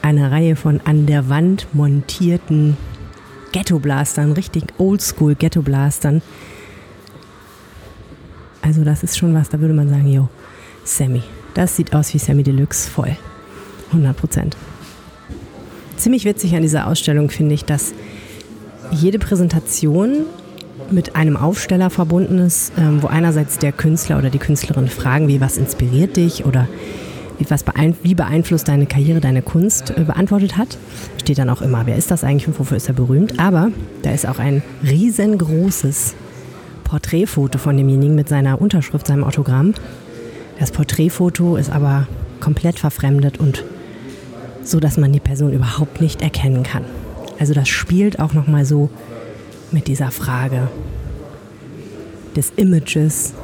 [0.00, 2.78] einer Reihe von an der Wand montierten
[3.52, 6.22] Ghetto-Blastern, richtig oldschool Ghetto-Blastern.
[8.62, 10.30] Also das ist schon was, da würde man sagen, jo,
[10.84, 11.22] Sammy.
[11.58, 13.16] Das sieht aus wie Sammy Deluxe voll.
[13.88, 14.56] 100 Prozent.
[15.96, 17.94] Ziemlich witzig an dieser Ausstellung finde ich, dass
[18.92, 20.18] jede Präsentation
[20.92, 25.40] mit einem Aufsteller verbunden ist, ähm, wo einerseits der Künstler oder die Künstlerin fragen, wie
[25.40, 26.68] was inspiriert dich oder
[28.04, 30.78] wie, beeinflusst deine Karriere, deine Kunst äh, beantwortet hat.
[31.20, 33.40] Steht dann auch immer, wer ist das eigentlich und wofür ist er berühmt.
[33.40, 36.14] Aber da ist auch ein riesengroßes
[36.84, 39.74] Porträtfoto von demjenigen mit seiner Unterschrift, seinem Autogramm.
[40.58, 42.08] Das Porträtfoto ist aber
[42.40, 43.64] komplett verfremdet und
[44.62, 46.84] so, dass man die Person überhaupt nicht erkennen kann.
[47.38, 48.90] Also das spielt auch noch mal so
[49.70, 50.68] mit dieser Frage
[52.36, 53.34] des Images,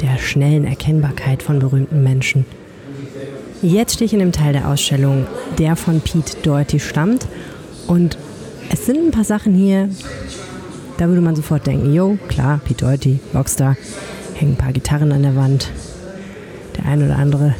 [0.00, 2.44] der schnellen Erkennbarkeit von berühmten Menschen.
[3.62, 5.26] Jetzt stehe ich in dem Teil der Ausstellung,
[5.58, 7.26] der von Pete Doherty stammt.
[7.86, 8.18] Und
[8.70, 9.88] es sind ein paar Sachen hier,
[10.98, 13.76] da würde man sofort denken, jo, klar, Pete Doherty, Rockstar,
[14.34, 15.70] hängen ein paar Gitarren an der Wand.
[16.76, 17.54] Der ein oder andere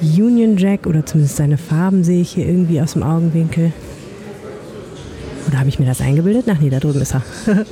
[0.00, 3.72] Union Jack oder zumindest seine Farben sehe ich hier irgendwie aus dem Augenwinkel.
[5.48, 6.46] Oder habe ich mir das eingebildet?
[6.48, 7.22] Ach nee, da drüben ist er.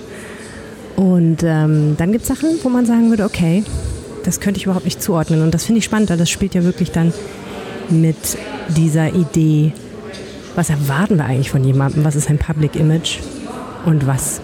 [0.97, 3.63] und ähm, dann gibt es Sachen, wo man sagen würde, okay,
[4.25, 5.43] das könnte ich überhaupt nicht zuordnen.
[5.43, 7.13] Und das finde ich spannend, weil das spielt ja wirklich dann
[7.91, 8.17] mit
[8.77, 9.73] dieser Idee,
[10.57, 12.05] was erwarten wir eigentlich von jemandem?
[12.05, 13.19] Was ist ein Public Image?
[13.85, 14.41] Und was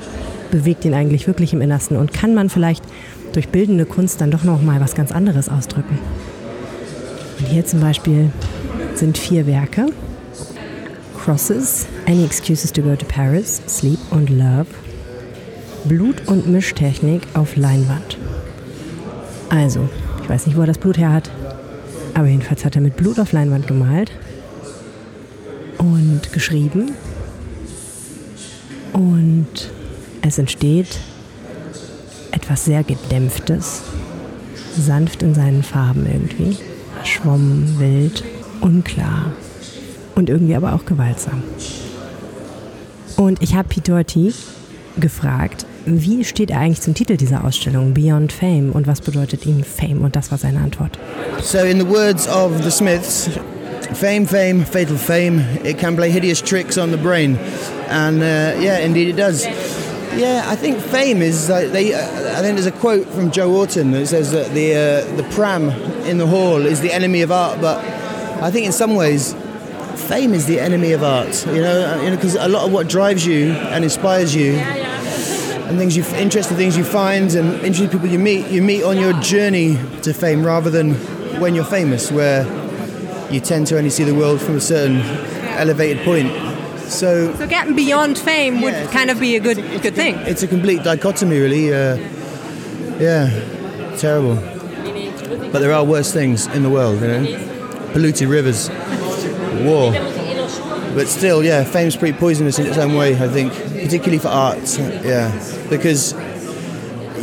[0.51, 1.97] bewegt ihn eigentlich wirklich im Innersten?
[1.97, 2.84] Und kann man vielleicht
[3.33, 5.99] durch bildende Kunst dann doch noch mal was ganz anderes ausdrücken?
[7.39, 8.30] Und hier zum Beispiel
[8.95, 9.87] sind vier Werke.
[11.18, 14.66] Crosses, Any Excuses to Go to Paris, Sleep und Love,
[15.85, 18.18] Blut- und Mischtechnik auf Leinwand.
[19.49, 19.89] Also,
[20.22, 21.30] ich weiß nicht, wo er das Blut her hat,
[22.14, 24.11] aber jedenfalls hat er mit Blut auf Leinwand gemalt
[25.78, 26.93] und geschrieben.
[28.93, 29.70] Und
[30.22, 30.99] es entsteht
[32.53, 33.83] etwas sehr Gedämpftes.
[34.79, 36.59] Sanft in seinen Farben irgendwie.
[37.03, 38.23] Schwamm, wild,
[38.61, 39.33] unklar.
[40.15, 41.43] Und irgendwie aber auch gewaltsam.
[43.17, 44.35] Und ich habe Doherty
[44.99, 49.65] gefragt, wie steht er eigentlich zum Titel dieser Ausstellung, Beyond Fame, und was bedeutet ihm
[49.65, 50.03] Fame?
[50.03, 50.99] Und das war seine Antwort.
[51.43, 53.31] So, in the words of the Smiths,
[53.95, 57.39] fame, fame, fatal fame, it can play hideous tricks on the brain.
[57.89, 59.47] And uh, yeah, indeed it does.
[60.15, 61.95] Yeah, I think fame is like they.
[61.95, 61.99] Uh,
[62.39, 65.71] I think there's a quote from Joe Orton that says that the uh, the pram
[66.05, 67.79] in the hall is the enemy of art, but
[68.43, 69.35] I think in some ways,
[70.09, 71.47] fame is the enemy of art.
[71.47, 76.05] You know, because a lot of what drives you and inspires you, and things you
[76.17, 80.13] interesting things you find and interesting people you meet, you meet on your journey to
[80.13, 80.93] fame rather than
[81.41, 82.45] when you're famous, where
[83.33, 85.01] you tend to only see the world from a certain
[85.57, 86.52] elevated point.
[86.93, 89.78] So, So getting beyond fame would Yeah, it's- kind of be a good it's a-
[89.80, 90.16] good thing.
[90.26, 91.72] It's a complete dichotomy, really.
[91.72, 91.97] Uh,
[93.01, 93.30] yeah,
[93.99, 94.38] terrible.
[95.53, 97.26] But there are worse things in the world, you know.
[97.93, 98.70] Polluted rivers,
[99.62, 99.93] war.
[100.95, 104.78] But still, yeah, fame's pretty poisonous in its own way, I think, particularly for art.
[105.05, 105.30] Yeah,
[105.70, 106.14] because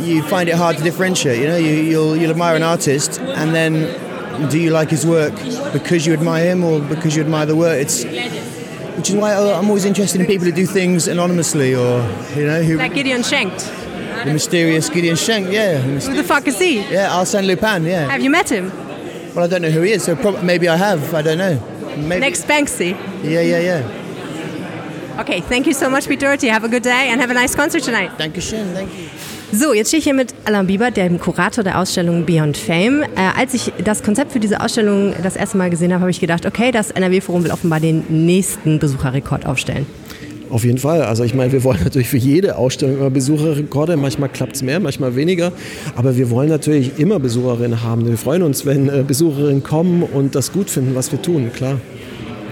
[0.00, 1.38] you find it hard to differentiate.
[1.40, 3.72] You know, you, you'll you'll admire an artist, and then
[4.50, 5.32] do you like his work
[5.72, 7.78] because you admire him or because you admire the work?
[7.80, 8.04] It's
[8.96, 12.02] which is why uh, I'm always interested in people who do things anonymously, or
[12.36, 14.24] you know, who Like Gideon Schenkt.
[14.24, 16.80] the mysterious Gideon Schenk, yeah, Who the fuck is he?
[16.80, 18.08] yeah, Arsène Lupin, yeah.
[18.10, 18.70] Have you met him?
[19.34, 21.14] Well, I don't know who he is, so prob- maybe I have.
[21.14, 21.58] I don't know.
[21.96, 22.20] Maybe.
[22.20, 22.92] Next Banksy.
[23.22, 25.20] Yeah, yeah, yeah.
[25.20, 26.48] Okay, thank you so much, Pete Doherty.
[26.48, 28.10] Have a good day and have a nice concert tonight.
[28.18, 29.08] Dankeschön, thank you.
[29.52, 33.02] So, jetzt stehe ich hier mit Alain Bieber, dem Kurator der Ausstellung Beyond Fame.
[33.02, 36.20] Äh, als ich das Konzept für diese Ausstellung das erste Mal gesehen habe, habe ich
[36.20, 39.86] gedacht, okay, das NRW-Forum will offenbar den nächsten Besucherrekord aufstellen.
[40.50, 41.02] Auf jeden Fall.
[41.02, 43.96] Also ich meine, wir wollen natürlich für jede Ausstellung immer Besucherrekorde.
[43.96, 45.52] Manchmal klappt es mehr, manchmal weniger.
[45.96, 48.06] Aber wir wollen natürlich immer Besucherinnen haben.
[48.06, 51.80] Wir freuen uns, wenn äh, Besucherinnen kommen und das gut finden, was wir tun, klar.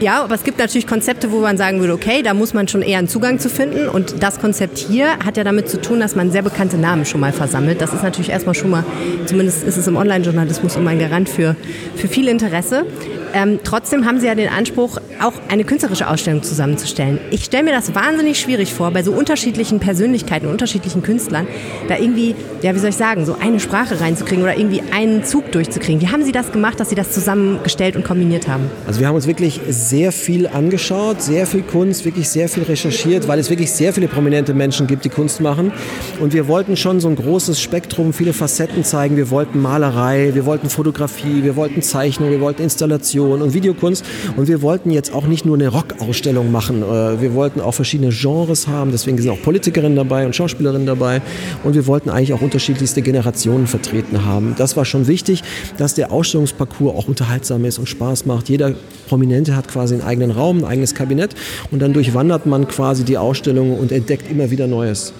[0.00, 2.82] Ja, aber es gibt natürlich Konzepte, wo man sagen würde, okay, da muss man schon
[2.82, 3.88] eher einen Zugang zu finden.
[3.88, 7.20] Und das Konzept hier hat ja damit zu tun, dass man sehr bekannte Namen schon
[7.20, 7.80] mal versammelt.
[7.80, 8.84] Das ist natürlich erstmal schon mal,
[9.26, 11.56] zumindest ist es im Online-Journalismus immer ein Garant für,
[11.96, 12.86] für viel Interesse.
[13.34, 17.18] Ähm, trotzdem haben Sie ja den Anspruch, auch eine künstlerische Ausstellung zusammenzustellen.
[17.30, 21.46] Ich stelle mir das wahnsinnig schwierig vor, bei so unterschiedlichen Persönlichkeiten, unterschiedlichen Künstlern,
[21.88, 25.52] da irgendwie, ja, wie soll ich sagen, so eine Sprache reinzukriegen oder irgendwie einen Zug
[25.52, 26.00] durchzukriegen.
[26.00, 28.70] Wie haben Sie das gemacht, dass Sie das zusammengestellt und kombiniert haben?
[28.86, 33.28] Also wir haben uns wirklich sehr viel angeschaut, sehr viel Kunst, wirklich sehr viel recherchiert,
[33.28, 35.72] weil es wirklich sehr viele prominente Menschen gibt, die Kunst machen.
[36.20, 39.16] Und wir wollten schon so ein großes Spektrum, viele Facetten zeigen.
[39.16, 44.04] Wir wollten Malerei, wir wollten Fotografie, wir wollten Zeichnung, wir wollten Installation und Videokunst.
[44.36, 46.82] Und wir wollten jetzt auch nicht nur eine Rockausstellung machen.
[46.82, 48.90] Äh, Wir wollten auch verschiedene Genres haben.
[48.90, 51.20] Deswegen sind auch Politikerinnen dabei und Schauspielerinnen dabei.
[51.64, 54.54] Und wir wollten eigentlich auch unterschiedlichste Generationen vertreten haben.
[54.58, 55.42] Das war schon wichtig,
[55.76, 58.48] dass der Ausstellungsparcours auch unterhaltsam ist und Spaß macht.
[58.48, 58.74] Jeder
[59.08, 61.34] Prominente hat quasi einen eigenen Raum, ein eigenes Kabinett.
[61.70, 65.12] Und dann durchwandert man quasi die Ausstellung und entdeckt immer wieder Neues.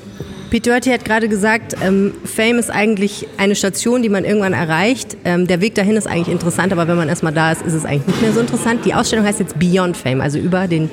[0.50, 5.16] Pete Doherty hat gerade gesagt, ähm, Fame ist eigentlich eine Station, die man irgendwann erreicht.
[5.26, 7.84] Ähm, der Weg dahin ist eigentlich interessant, aber wenn man erstmal da ist, ist es
[7.84, 8.84] eigentlich nicht mehr so interessant.
[8.86, 10.90] Die Ausstellung heißt jetzt Beyond Fame, also über den,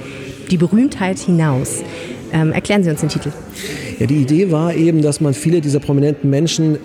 [0.51, 1.83] die Berühmtheit hinaus.
[2.33, 3.31] Ähm, erklären Sie uns den Titel.
[3.97, 6.77] Ja, die Idee war eben, dass man viele dieser prominenten Menschen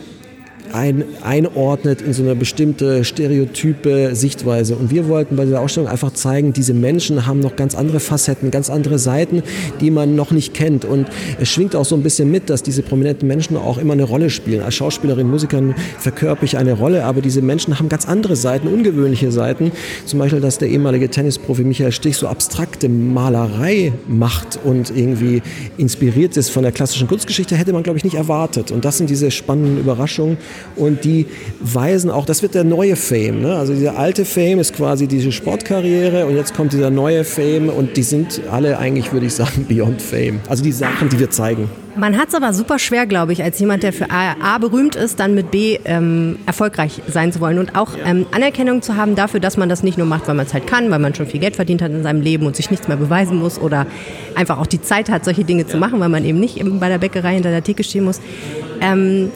[0.72, 4.76] ein, einordnet in so eine bestimmte stereotype Sichtweise.
[4.76, 8.50] Und wir wollten bei dieser Ausstellung einfach zeigen, diese Menschen haben noch ganz andere Facetten,
[8.50, 9.42] ganz andere Seiten,
[9.80, 10.84] die man noch nicht kennt.
[10.84, 11.08] Und
[11.38, 14.30] es schwingt auch so ein bisschen mit, dass diese prominenten Menschen auch immer eine Rolle
[14.30, 14.62] spielen.
[14.62, 19.32] Als Schauspielerin, Musikerin verkörper ich eine Rolle, aber diese Menschen haben ganz andere Seiten, ungewöhnliche
[19.32, 19.72] Seiten.
[20.06, 25.42] Zum Beispiel, dass der ehemalige Tennisprofi Michael Stich so abstrakte Malerei macht und irgendwie
[25.76, 28.70] inspiriert ist von der klassischen Kunstgeschichte, hätte man, glaube ich, nicht erwartet.
[28.70, 30.38] Und das sind diese spannenden Überraschungen
[30.76, 31.26] und die
[31.60, 33.40] weisen auch, das wird der neue Fame.
[33.42, 33.56] Ne?
[33.56, 37.96] Also dieser alte Fame ist quasi diese Sportkarriere und jetzt kommt dieser neue Fame und
[37.96, 40.40] die sind alle eigentlich, würde ich sagen, beyond Fame.
[40.48, 41.68] Also die Sachen, die wir zeigen.
[41.96, 44.94] Man hat es aber super schwer, glaube ich, als jemand, der für A, A berühmt
[44.94, 49.16] ist, dann mit B ähm, erfolgreich sein zu wollen und auch ähm, Anerkennung zu haben
[49.16, 51.26] dafür, dass man das nicht nur macht, weil man es halt kann, weil man schon
[51.26, 53.86] viel Geld verdient hat in seinem Leben und sich nichts mehr beweisen muss oder
[54.36, 56.88] einfach auch die Zeit hat, solche Dinge zu machen, weil man eben nicht eben bei
[56.88, 58.20] der Bäckerei hinter der Theke stehen muss.
[58.80, 59.30] Ähm,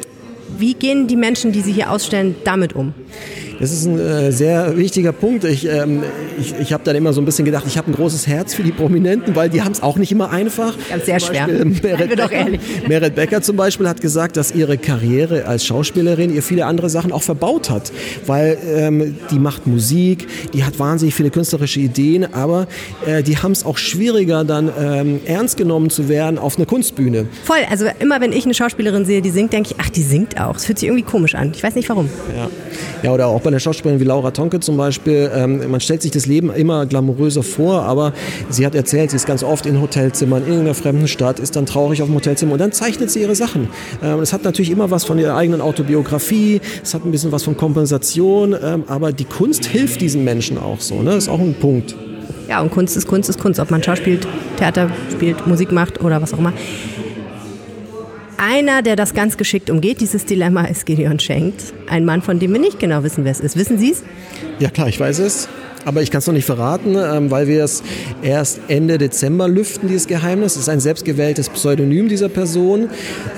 [0.58, 2.94] wie gehen die Menschen, die Sie hier ausstellen, damit um?
[3.60, 5.44] Das ist ein äh, sehr wichtiger Punkt.
[5.44, 6.02] Ich, ähm,
[6.38, 8.62] ich, ich habe dann immer so ein bisschen gedacht, ich habe ein großes Herz für
[8.62, 10.76] die Prominenten, weil die haben es auch nicht immer einfach.
[10.88, 11.46] Ganz sehr schwer.
[11.46, 12.60] Meret wir doch Becker, ehrlich.
[12.88, 17.12] Meret Becker zum Beispiel hat gesagt, dass ihre Karriere als Schauspielerin ihr viele andere Sachen
[17.12, 17.92] auch verbaut hat,
[18.26, 22.66] weil ähm, die macht Musik, die hat wahnsinnig viele künstlerische Ideen, aber
[23.06, 27.26] äh, die haben es auch schwieriger, dann ähm, ernst genommen zu werden auf einer Kunstbühne.
[27.44, 30.40] Voll, also immer wenn ich eine Schauspielerin sehe, die singt, denke ich, ach, die singt
[30.40, 30.56] auch.
[30.56, 31.52] Es fühlt sich irgendwie komisch an.
[31.54, 32.08] Ich weiß nicht warum.
[32.36, 32.50] Ja.
[33.02, 35.30] ja, oder auch bei einer Schauspielerin wie Laura Tonke zum Beispiel.
[35.34, 38.12] Ähm, man stellt sich das Leben immer glamouröser vor, aber
[38.50, 41.66] sie hat erzählt, sie ist ganz oft in Hotelzimmern in irgendeiner fremden Stadt, ist dann
[41.66, 43.68] traurig auf dem Hotelzimmer und dann zeichnet sie ihre Sachen.
[44.02, 47.44] Ähm, es hat natürlich immer was von ihrer eigenen Autobiografie, es hat ein bisschen was
[47.44, 50.96] von Kompensation, ähm, aber die Kunst hilft diesen Menschen auch so.
[50.96, 51.10] Ne?
[51.10, 51.94] Das ist auch ein Punkt.
[52.48, 54.26] Ja, und Kunst ist Kunst ist Kunst, ob man Schauspielt,
[54.58, 56.52] Theater spielt, Musik macht oder was auch immer.
[58.36, 61.72] Einer, der das ganz geschickt umgeht, dieses Dilemma, ist Gideon Schenkt.
[61.94, 63.56] Ein Mann, von dem wir nicht genau wissen, wer es ist.
[63.56, 64.02] Wissen Sie es?
[64.58, 65.48] Ja klar, ich weiß es.
[65.84, 67.82] Aber ich kann es noch nicht verraten, ähm, weil wir es
[68.22, 70.52] erst Ende Dezember lüften, dieses Geheimnis.
[70.52, 72.88] Es ist ein selbstgewähltes Pseudonym dieser Person.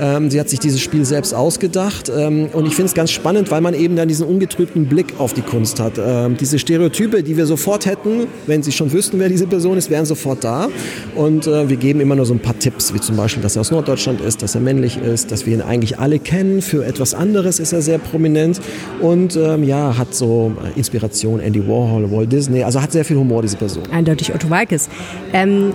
[0.00, 2.08] Ähm, sie hat sich dieses Spiel selbst ausgedacht.
[2.16, 5.34] Ähm, und ich finde es ganz spannend, weil man eben dann diesen ungetrübten Blick auf
[5.34, 5.94] die Kunst hat.
[6.40, 10.04] Diese Stereotype, die wir sofort hätten, wenn Sie schon wüssten, wer diese Person ist, wären
[10.04, 10.68] sofort da.
[11.14, 13.60] Und äh, wir geben immer nur so ein paar Tipps, wie zum Beispiel, dass er
[13.60, 16.62] aus Norddeutschland ist, dass er männlich ist, dass wir ihn eigentlich alle kennen.
[16.62, 18.45] Für etwas anderes ist er sehr prominent.
[19.00, 22.62] Und ähm, ja, hat so äh, Inspiration, Andy Warhol, Walt Disney.
[22.62, 23.84] Also hat sehr viel Humor, diese Person.
[23.90, 24.88] Eindeutig Otto Walkes.
[25.32, 25.72] Ähm,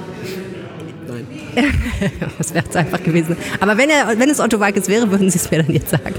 [2.38, 3.36] das wäre es einfach gewesen.
[3.60, 6.16] Aber wenn, er, wenn es Otto Walkes wäre, würden Sie es mir dann jetzt sagen.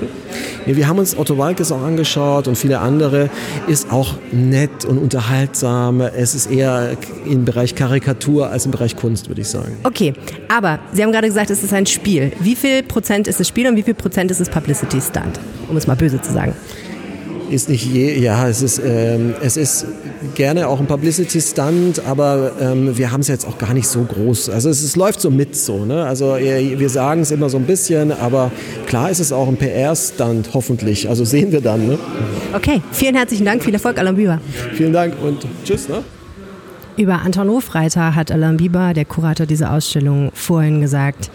[0.67, 3.31] Nee, wir haben uns Otto Walkes auch angeschaut und viele andere.
[3.67, 6.01] Ist auch nett und unterhaltsam.
[6.01, 9.77] Es ist eher im Bereich Karikatur als im Bereich Kunst, würde ich sagen.
[9.85, 10.13] Okay,
[10.49, 12.33] aber Sie haben gerade gesagt, es ist ein Spiel.
[12.41, 15.39] Wie viel Prozent ist es Spiel und wie viel Prozent ist es Publicity Stunt?
[15.69, 16.55] Um es mal böse zu sagen.
[17.53, 19.85] Ist nicht je, ja, es ist, ähm, es ist
[20.35, 24.49] gerne auch ein Publicity-Stunt, aber ähm, wir haben es jetzt auch gar nicht so groß.
[24.49, 26.07] Also es, es läuft so mit so, ne?
[26.07, 28.51] Also äh, wir sagen es immer so ein bisschen, aber
[28.87, 31.11] klar ist es auch ein PR-Stunt, hoffentlich.
[31.11, 31.99] Also sehen wir dann, ne?
[32.55, 34.41] Okay, vielen herzlichen Dank, viel Erfolg, Alain Bieber.
[34.73, 36.03] Vielen Dank und tschüss, ne?
[36.97, 41.31] Über Anton Hofreiter hat Alain Bieber, der Kurator dieser Ausstellung, vorhin gesagt,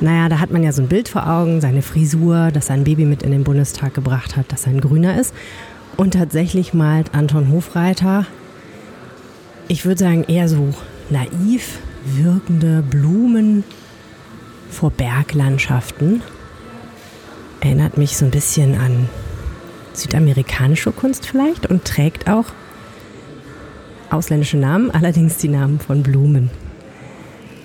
[0.00, 3.04] naja, da hat man ja so ein Bild vor Augen, seine Frisur, dass sein Baby
[3.04, 5.34] mit in den Bundestag gebracht hat, dass er ein Grüner ist.
[5.96, 8.26] Und tatsächlich malt Anton Hofreiter,
[9.68, 10.74] ich würde sagen, eher so
[11.10, 13.64] naiv wirkende Blumen
[14.70, 16.22] vor Berglandschaften.
[17.60, 19.08] Erinnert mich so ein bisschen an
[19.94, 22.46] südamerikanische Kunst vielleicht und trägt auch
[24.10, 26.50] ausländische Namen, allerdings die Namen von Blumen.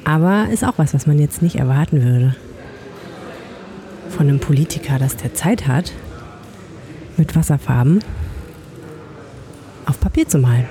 [0.04, 2.36] Aber ist auch was, was man jetzt nicht erwarten würde.
[4.10, 5.92] Von einem Politiker, dass der Zeit hat,
[7.18, 8.00] mit Wasserfarben
[9.86, 10.68] auf Papier zu malen.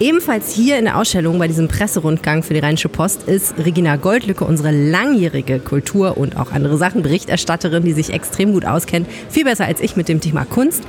[0.00, 4.44] Ebenfalls hier in der Ausstellung bei diesem Presserundgang für die Rheinische Post ist Regina Goldlücke,
[4.44, 9.64] unsere langjährige Kultur- und auch andere Sachen Berichterstatterin, die sich extrem gut auskennt, viel besser
[9.64, 10.84] als ich mit dem Thema Kunst.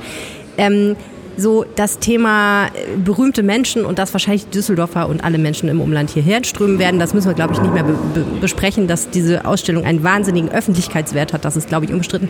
[0.56, 0.94] Ähm,
[1.40, 6.10] so das Thema äh, berühmte Menschen und dass wahrscheinlich Düsseldorfer und alle Menschen im Umland
[6.10, 7.96] hierher strömen werden, das müssen wir, glaube ich, nicht mehr be
[8.40, 11.44] besprechen, dass diese Ausstellung einen wahnsinnigen Öffentlichkeitswert hat.
[11.44, 12.28] Das ist, glaube ich, unbestritten.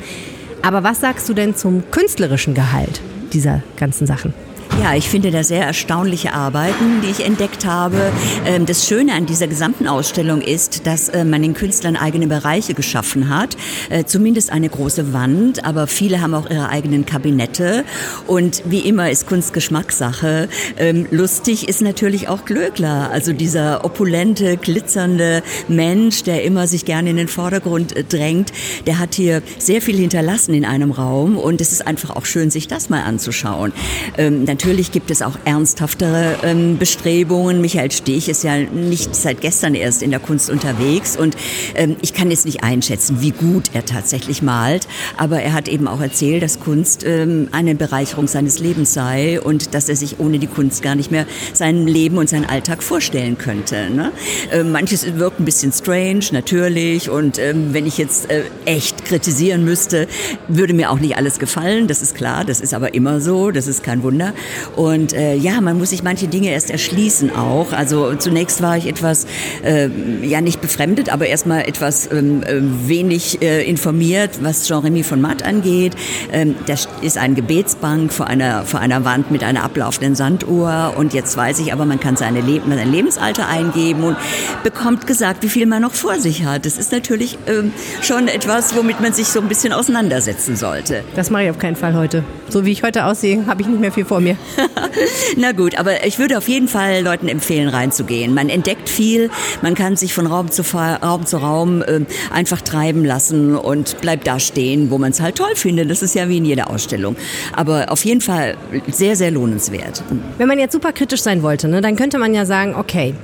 [0.63, 3.01] Aber was sagst du denn zum künstlerischen Gehalt
[3.33, 4.35] dieser ganzen Sachen?
[4.79, 8.12] Ja, ich finde da sehr erstaunliche Arbeiten, die ich entdeckt habe.
[8.47, 12.73] Ähm, Das Schöne an dieser gesamten Ausstellung ist, dass äh, man den Künstlern eigene Bereiche
[12.73, 13.59] geschaffen hat.
[13.91, 17.85] Äh, Zumindest eine große Wand, aber viele haben auch ihre eigenen Kabinette.
[18.27, 20.49] Und wie immer ist Kunst Geschmackssache.
[20.79, 27.11] Ähm, Lustig ist natürlich auch Glöckler, also dieser opulente, glitzernde Mensch, der immer sich gerne
[27.11, 28.51] in den Vordergrund äh, drängt.
[28.87, 32.51] Der hat hier sehr viel hinterlassen in einem Raum und es ist einfach auch schön,
[32.51, 33.75] sich das mal anzuschauen.
[34.16, 37.63] Ähm, Natürlich gibt es auch ernsthaftere ähm, Bestrebungen.
[37.63, 41.35] Michael Stich ist ja nicht seit gestern erst in der Kunst unterwegs und
[41.75, 44.87] ähm, ich kann jetzt nicht einschätzen, wie gut er tatsächlich malt,
[45.17, 49.73] aber er hat eben auch erzählt, dass Kunst ähm, eine Bereicherung seines Lebens sei und
[49.73, 53.39] dass er sich ohne die Kunst gar nicht mehr sein Leben und seinen Alltag vorstellen
[53.39, 53.89] könnte.
[53.89, 54.13] Ne?
[54.53, 59.65] Ähm, manches wirkt ein bisschen strange, natürlich und ähm, wenn ich jetzt äh, echt kritisieren
[59.65, 60.07] müsste,
[60.49, 63.67] würde mir auch nicht alles gefallen, das ist klar, das ist aber immer so, das
[63.67, 64.35] ist kein Wunder.
[64.77, 67.73] Und äh, ja, man muss sich manche Dinge erst erschließen auch.
[67.73, 69.27] Also zunächst war ich etwas,
[69.65, 69.89] äh,
[70.23, 75.43] ja nicht befremdet, aber erstmal etwas ähm, äh, wenig äh, informiert, was Jean-Remy von Matt
[75.43, 75.95] angeht.
[76.33, 80.95] Ähm, das ist eine Gebetsbank vor einer, vor einer Wand mit einer ablaufenden Sanduhr.
[80.97, 84.17] Und jetzt weiß ich aber, man kann seine Le sein Lebensalter eingeben und
[84.63, 86.67] bekommt gesagt, wie viel man noch vor sich hat.
[86.67, 87.73] Das ist natürlich ähm,
[88.03, 91.05] schon etwas, womit man sich so ein bisschen auseinandersetzen sollte.
[91.15, 92.25] Das mache ich auf keinen Fall heute.
[92.49, 94.37] So wie ich heute aussehe, habe ich nicht mehr viel vor mir.
[95.36, 98.34] Na gut, aber ich würde auf jeden Fall Leuten empfehlen, reinzugehen.
[98.34, 99.30] Man entdeckt viel,
[99.62, 102.01] man kann sich von Raum zu Raum, zu Raum äh,
[102.32, 105.91] einfach treiben lassen und bleibt da stehen, wo man es halt toll findet.
[105.91, 107.16] Das ist ja wie in jeder Ausstellung.
[107.55, 108.57] Aber auf jeden Fall
[108.91, 110.03] sehr, sehr lohnenswert.
[110.38, 113.14] Wenn man jetzt super kritisch sein wollte, ne, dann könnte man ja sagen, okay,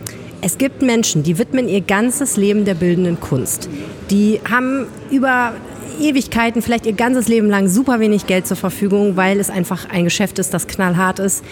[0.43, 3.69] es gibt Menschen, die widmen ihr ganzes Leben der bildenden Kunst.
[4.11, 5.55] Die haben über
[6.01, 10.05] Ewigkeiten, vielleicht ihr ganzes Leben lang super wenig Geld zur Verfügung, weil es einfach ein
[10.05, 11.45] Geschäft ist, das knallhart ist.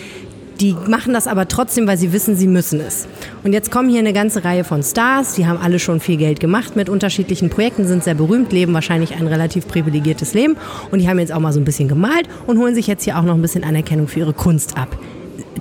[0.60, 3.08] Die machen das aber trotzdem, weil sie wissen, sie müssen es.
[3.42, 6.38] Und jetzt kommen hier eine ganze Reihe von Stars, die haben alle schon viel Geld
[6.38, 10.56] gemacht mit unterschiedlichen Projekten, sind sehr berühmt, leben wahrscheinlich ein relativ privilegiertes Leben
[10.92, 13.18] und die haben jetzt auch mal so ein bisschen gemalt und holen sich jetzt hier
[13.18, 14.96] auch noch ein bisschen Anerkennung für ihre Kunst ab.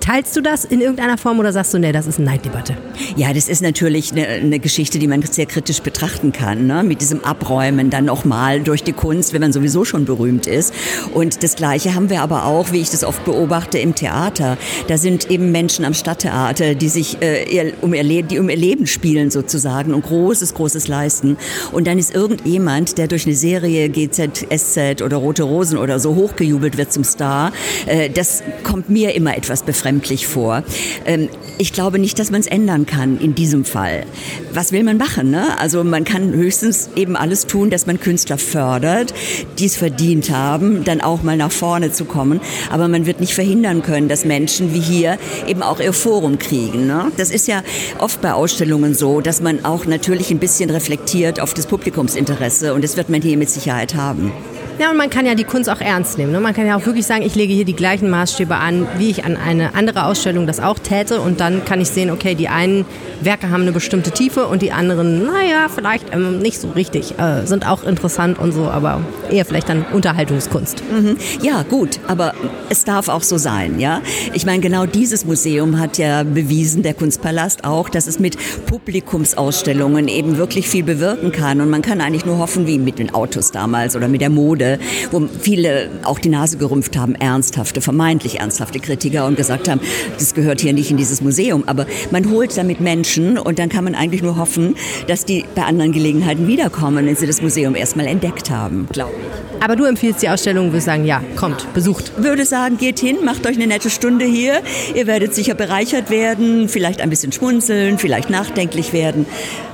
[0.03, 2.75] Teilst du das in irgendeiner Form oder sagst du, nee, das ist eine Neiddebatte?
[3.15, 6.83] Ja, das ist natürlich eine, eine Geschichte, die man sehr kritisch betrachten kann, ne?
[6.83, 10.73] mit diesem Abräumen dann nochmal durch die Kunst, wenn man sowieso schon berühmt ist.
[11.13, 14.57] Und das Gleiche haben wir aber auch, wie ich das oft beobachte, im Theater.
[14.89, 18.49] Da sind eben Menschen am Stadttheater, die sich äh, ihr, um ihr Leben, die um
[18.49, 21.37] ihr Leben spielen sozusagen und Großes, Großes leisten.
[21.71, 26.75] Und dann ist irgendjemand, der durch eine Serie GZSZ oder Rote Rosen oder so hochgejubelt
[26.75, 27.53] wird zum Star.
[27.85, 30.63] Äh, das kommt mir immer etwas befremdlich befremdlich vor.
[31.05, 31.29] Ähm,
[31.59, 34.05] ich glaube nicht, dass man es ändern kann in diesem Fall.
[34.53, 35.29] Was will man machen?
[35.29, 35.57] Ne?
[35.59, 39.13] Also man kann höchstens eben alles tun, dass man Künstler fördert,
[39.59, 42.41] die es verdient haben, dann auch mal nach vorne zu kommen.
[42.71, 45.17] Aber man wird nicht verhindern können, dass Menschen wie hier
[45.47, 46.87] eben auch ihr Forum kriegen.
[46.87, 47.11] Ne?
[47.17, 47.61] Das ist ja
[47.99, 52.83] oft bei Ausstellungen so, dass man auch natürlich ein bisschen reflektiert auf das Publikumsinteresse und
[52.83, 54.31] das wird man hier mit Sicherheit haben.
[54.79, 56.31] Ja, und man kann ja die Kunst auch ernst nehmen.
[56.31, 56.39] Ne?
[56.39, 59.23] Man kann ja auch wirklich sagen, ich lege hier die gleichen Maßstäbe an, wie ich
[59.23, 61.21] an eine andere Ausstellung das auch täte.
[61.21, 62.85] Und dann kann ich sehen, okay, die einen
[63.21, 67.45] Werke haben eine bestimmte Tiefe und die anderen, naja, vielleicht ähm, nicht so richtig, äh,
[67.45, 70.83] sind auch interessant und so, aber eher vielleicht dann Unterhaltungskunst.
[70.91, 71.17] Mhm.
[71.41, 72.33] Ja, gut, aber
[72.69, 74.01] es darf auch so sein, ja.
[74.33, 80.07] Ich meine, genau dieses Museum hat ja bewiesen, der Kunstpalast auch, dass es mit Publikumsausstellungen
[80.07, 81.61] eben wirklich viel bewirken kann.
[81.61, 84.62] Und man kann eigentlich nur hoffen, wie mit den Autos damals oder mit der Mode
[84.63, 84.79] Mode,
[85.11, 89.81] wo viele auch die Nase gerümpft haben, ernsthafte, vermeintlich ernsthafte Kritiker und gesagt haben,
[90.17, 91.63] das gehört hier nicht in dieses Museum.
[91.67, 94.75] Aber man holt damit Menschen und dann kann man eigentlich nur hoffen,
[95.07, 99.63] dass die bei anderen Gelegenheiten wiederkommen, wenn sie das Museum erstmal entdeckt haben, glaube ich.
[99.63, 102.11] Aber du empfiehlst die Ausstellung, würdest sagen, ja, kommt, besucht.
[102.17, 104.61] Würde sagen, geht hin, macht euch eine nette Stunde hier.
[104.93, 109.25] Ihr werdet sicher bereichert werden, vielleicht ein bisschen schmunzeln, vielleicht nachdenklich werden.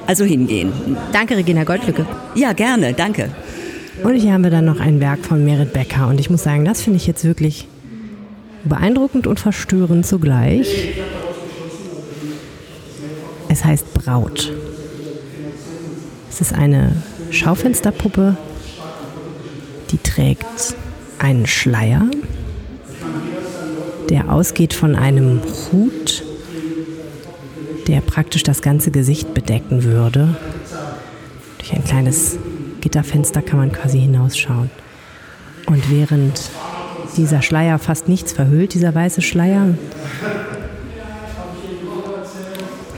[0.05, 0.71] Also hingehen.
[1.11, 2.05] Danke, Regina Goldlücke.
[2.35, 3.29] Ja, gerne, danke.
[4.03, 6.07] Und hier haben wir dann noch ein Werk von Merit Becker.
[6.07, 7.67] Und ich muss sagen, das finde ich jetzt wirklich
[8.63, 10.93] beeindruckend und verstörend zugleich.
[13.49, 14.51] Es heißt Braut.
[16.29, 18.37] Es ist eine Schaufensterpuppe,
[19.91, 20.75] die trägt
[21.17, 22.05] einen Schleier,
[24.09, 25.41] der ausgeht von einem
[25.71, 26.23] Hut,
[27.87, 30.35] der praktisch das ganze Gesicht bedecken würde.
[31.57, 32.37] Durch ein kleines
[32.81, 34.69] Gitterfenster kann man quasi hinausschauen.
[35.65, 36.49] Und während
[37.17, 39.75] dieser Schleier fast nichts verhüllt, dieser weiße Schleier,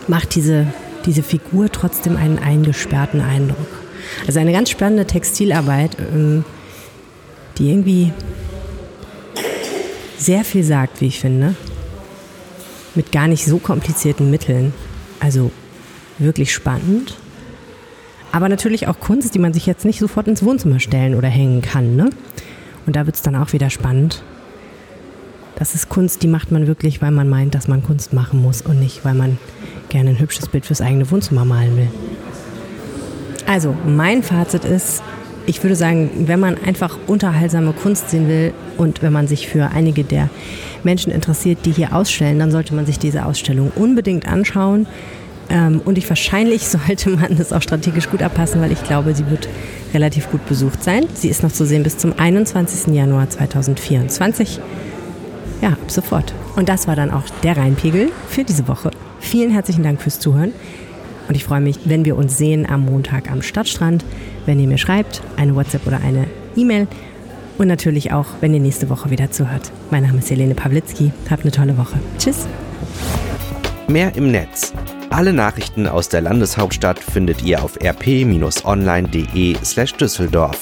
[0.07, 0.67] macht diese,
[1.05, 3.67] diese Figur trotzdem einen eingesperrten Eindruck.
[4.27, 6.43] Also eine ganz spannende Textilarbeit, ähm,
[7.57, 8.11] die irgendwie
[10.17, 11.55] sehr viel sagt, wie ich finde,
[12.93, 14.73] mit gar nicht so komplizierten Mitteln.
[15.19, 15.51] Also
[16.19, 17.15] wirklich spannend
[18.31, 21.61] aber natürlich auch Kunst, die man sich jetzt nicht sofort ins Wohnzimmer stellen oder hängen
[21.61, 21.95] kann.
[21.95, 22.09] Ne?
[22.85, 24.23] Und da wird es dann auch wieder spannend.
[25.55, 28.61] Das ist Kunst, die macht man wirklich, weil man meint, dass man Kunst machen muss
[28.61, 29.37] und nicht, weil man
[29.89, 31.87] gerne ein hübsches Bild fürs eigene Wohnzimmer malen will.
[33.45, 35.03] Also, mein Fazit ist,
[35.45, 39.69] ich würde sagen, wenn man einfach unterhaltsame Kunst sehen will und wenn man sich für
[39.69, 40.29] einige der
[40.83, 44.87] Menschen interessiert, die hier ausstellen, dann sollte man sich diese Ausstellung unbedingt anschauen.
[45.51, 49.29] Ähm, und ich wahrscheinlich sollte man das auch strategisch gut abpassen, weil ich glaube, sie
[49.29, 49.47] wird
[49.93, 51.05] relativ gut besucht sein.
[51.13, 52.93] Sie ist noch zu sehen bis zum 21.
[52.95, 54.59] Januar 2024.
[55.61, 56.33] Ja, ab sofort.
[56.55, 58.91] Und das war dann auch der Rheinpegel für diese Woche.
[59.19, 60.53] Vielen herzlichen Dank fürs Zuhören.
[61.27, 64.03] Und ich freue mich, wenn wir uns sehen am Montag am Stadtstrand.
[64.45, 66.25] Wenn ihr mir schreibt, eine WhatsApp oder eine
[66.55, 66.87] E-Mail.
[67.57, 69.71] Und natürlich auch, wenn ihr nächste Woche wieder zuhört.
[69.91, 71.11] Mein Name ist Helene Pawlitzki.
[71.29, 71.99] Habt eine tolle Woche.
[72.17, 72.47] Tschüss.
[73.87, 74.73] Mehr im Netz.
[75.11, 80.61] Alle Nachrichten aus der Landeshauptstadt findet ihr auf rp-online.de slash Düsseldorf.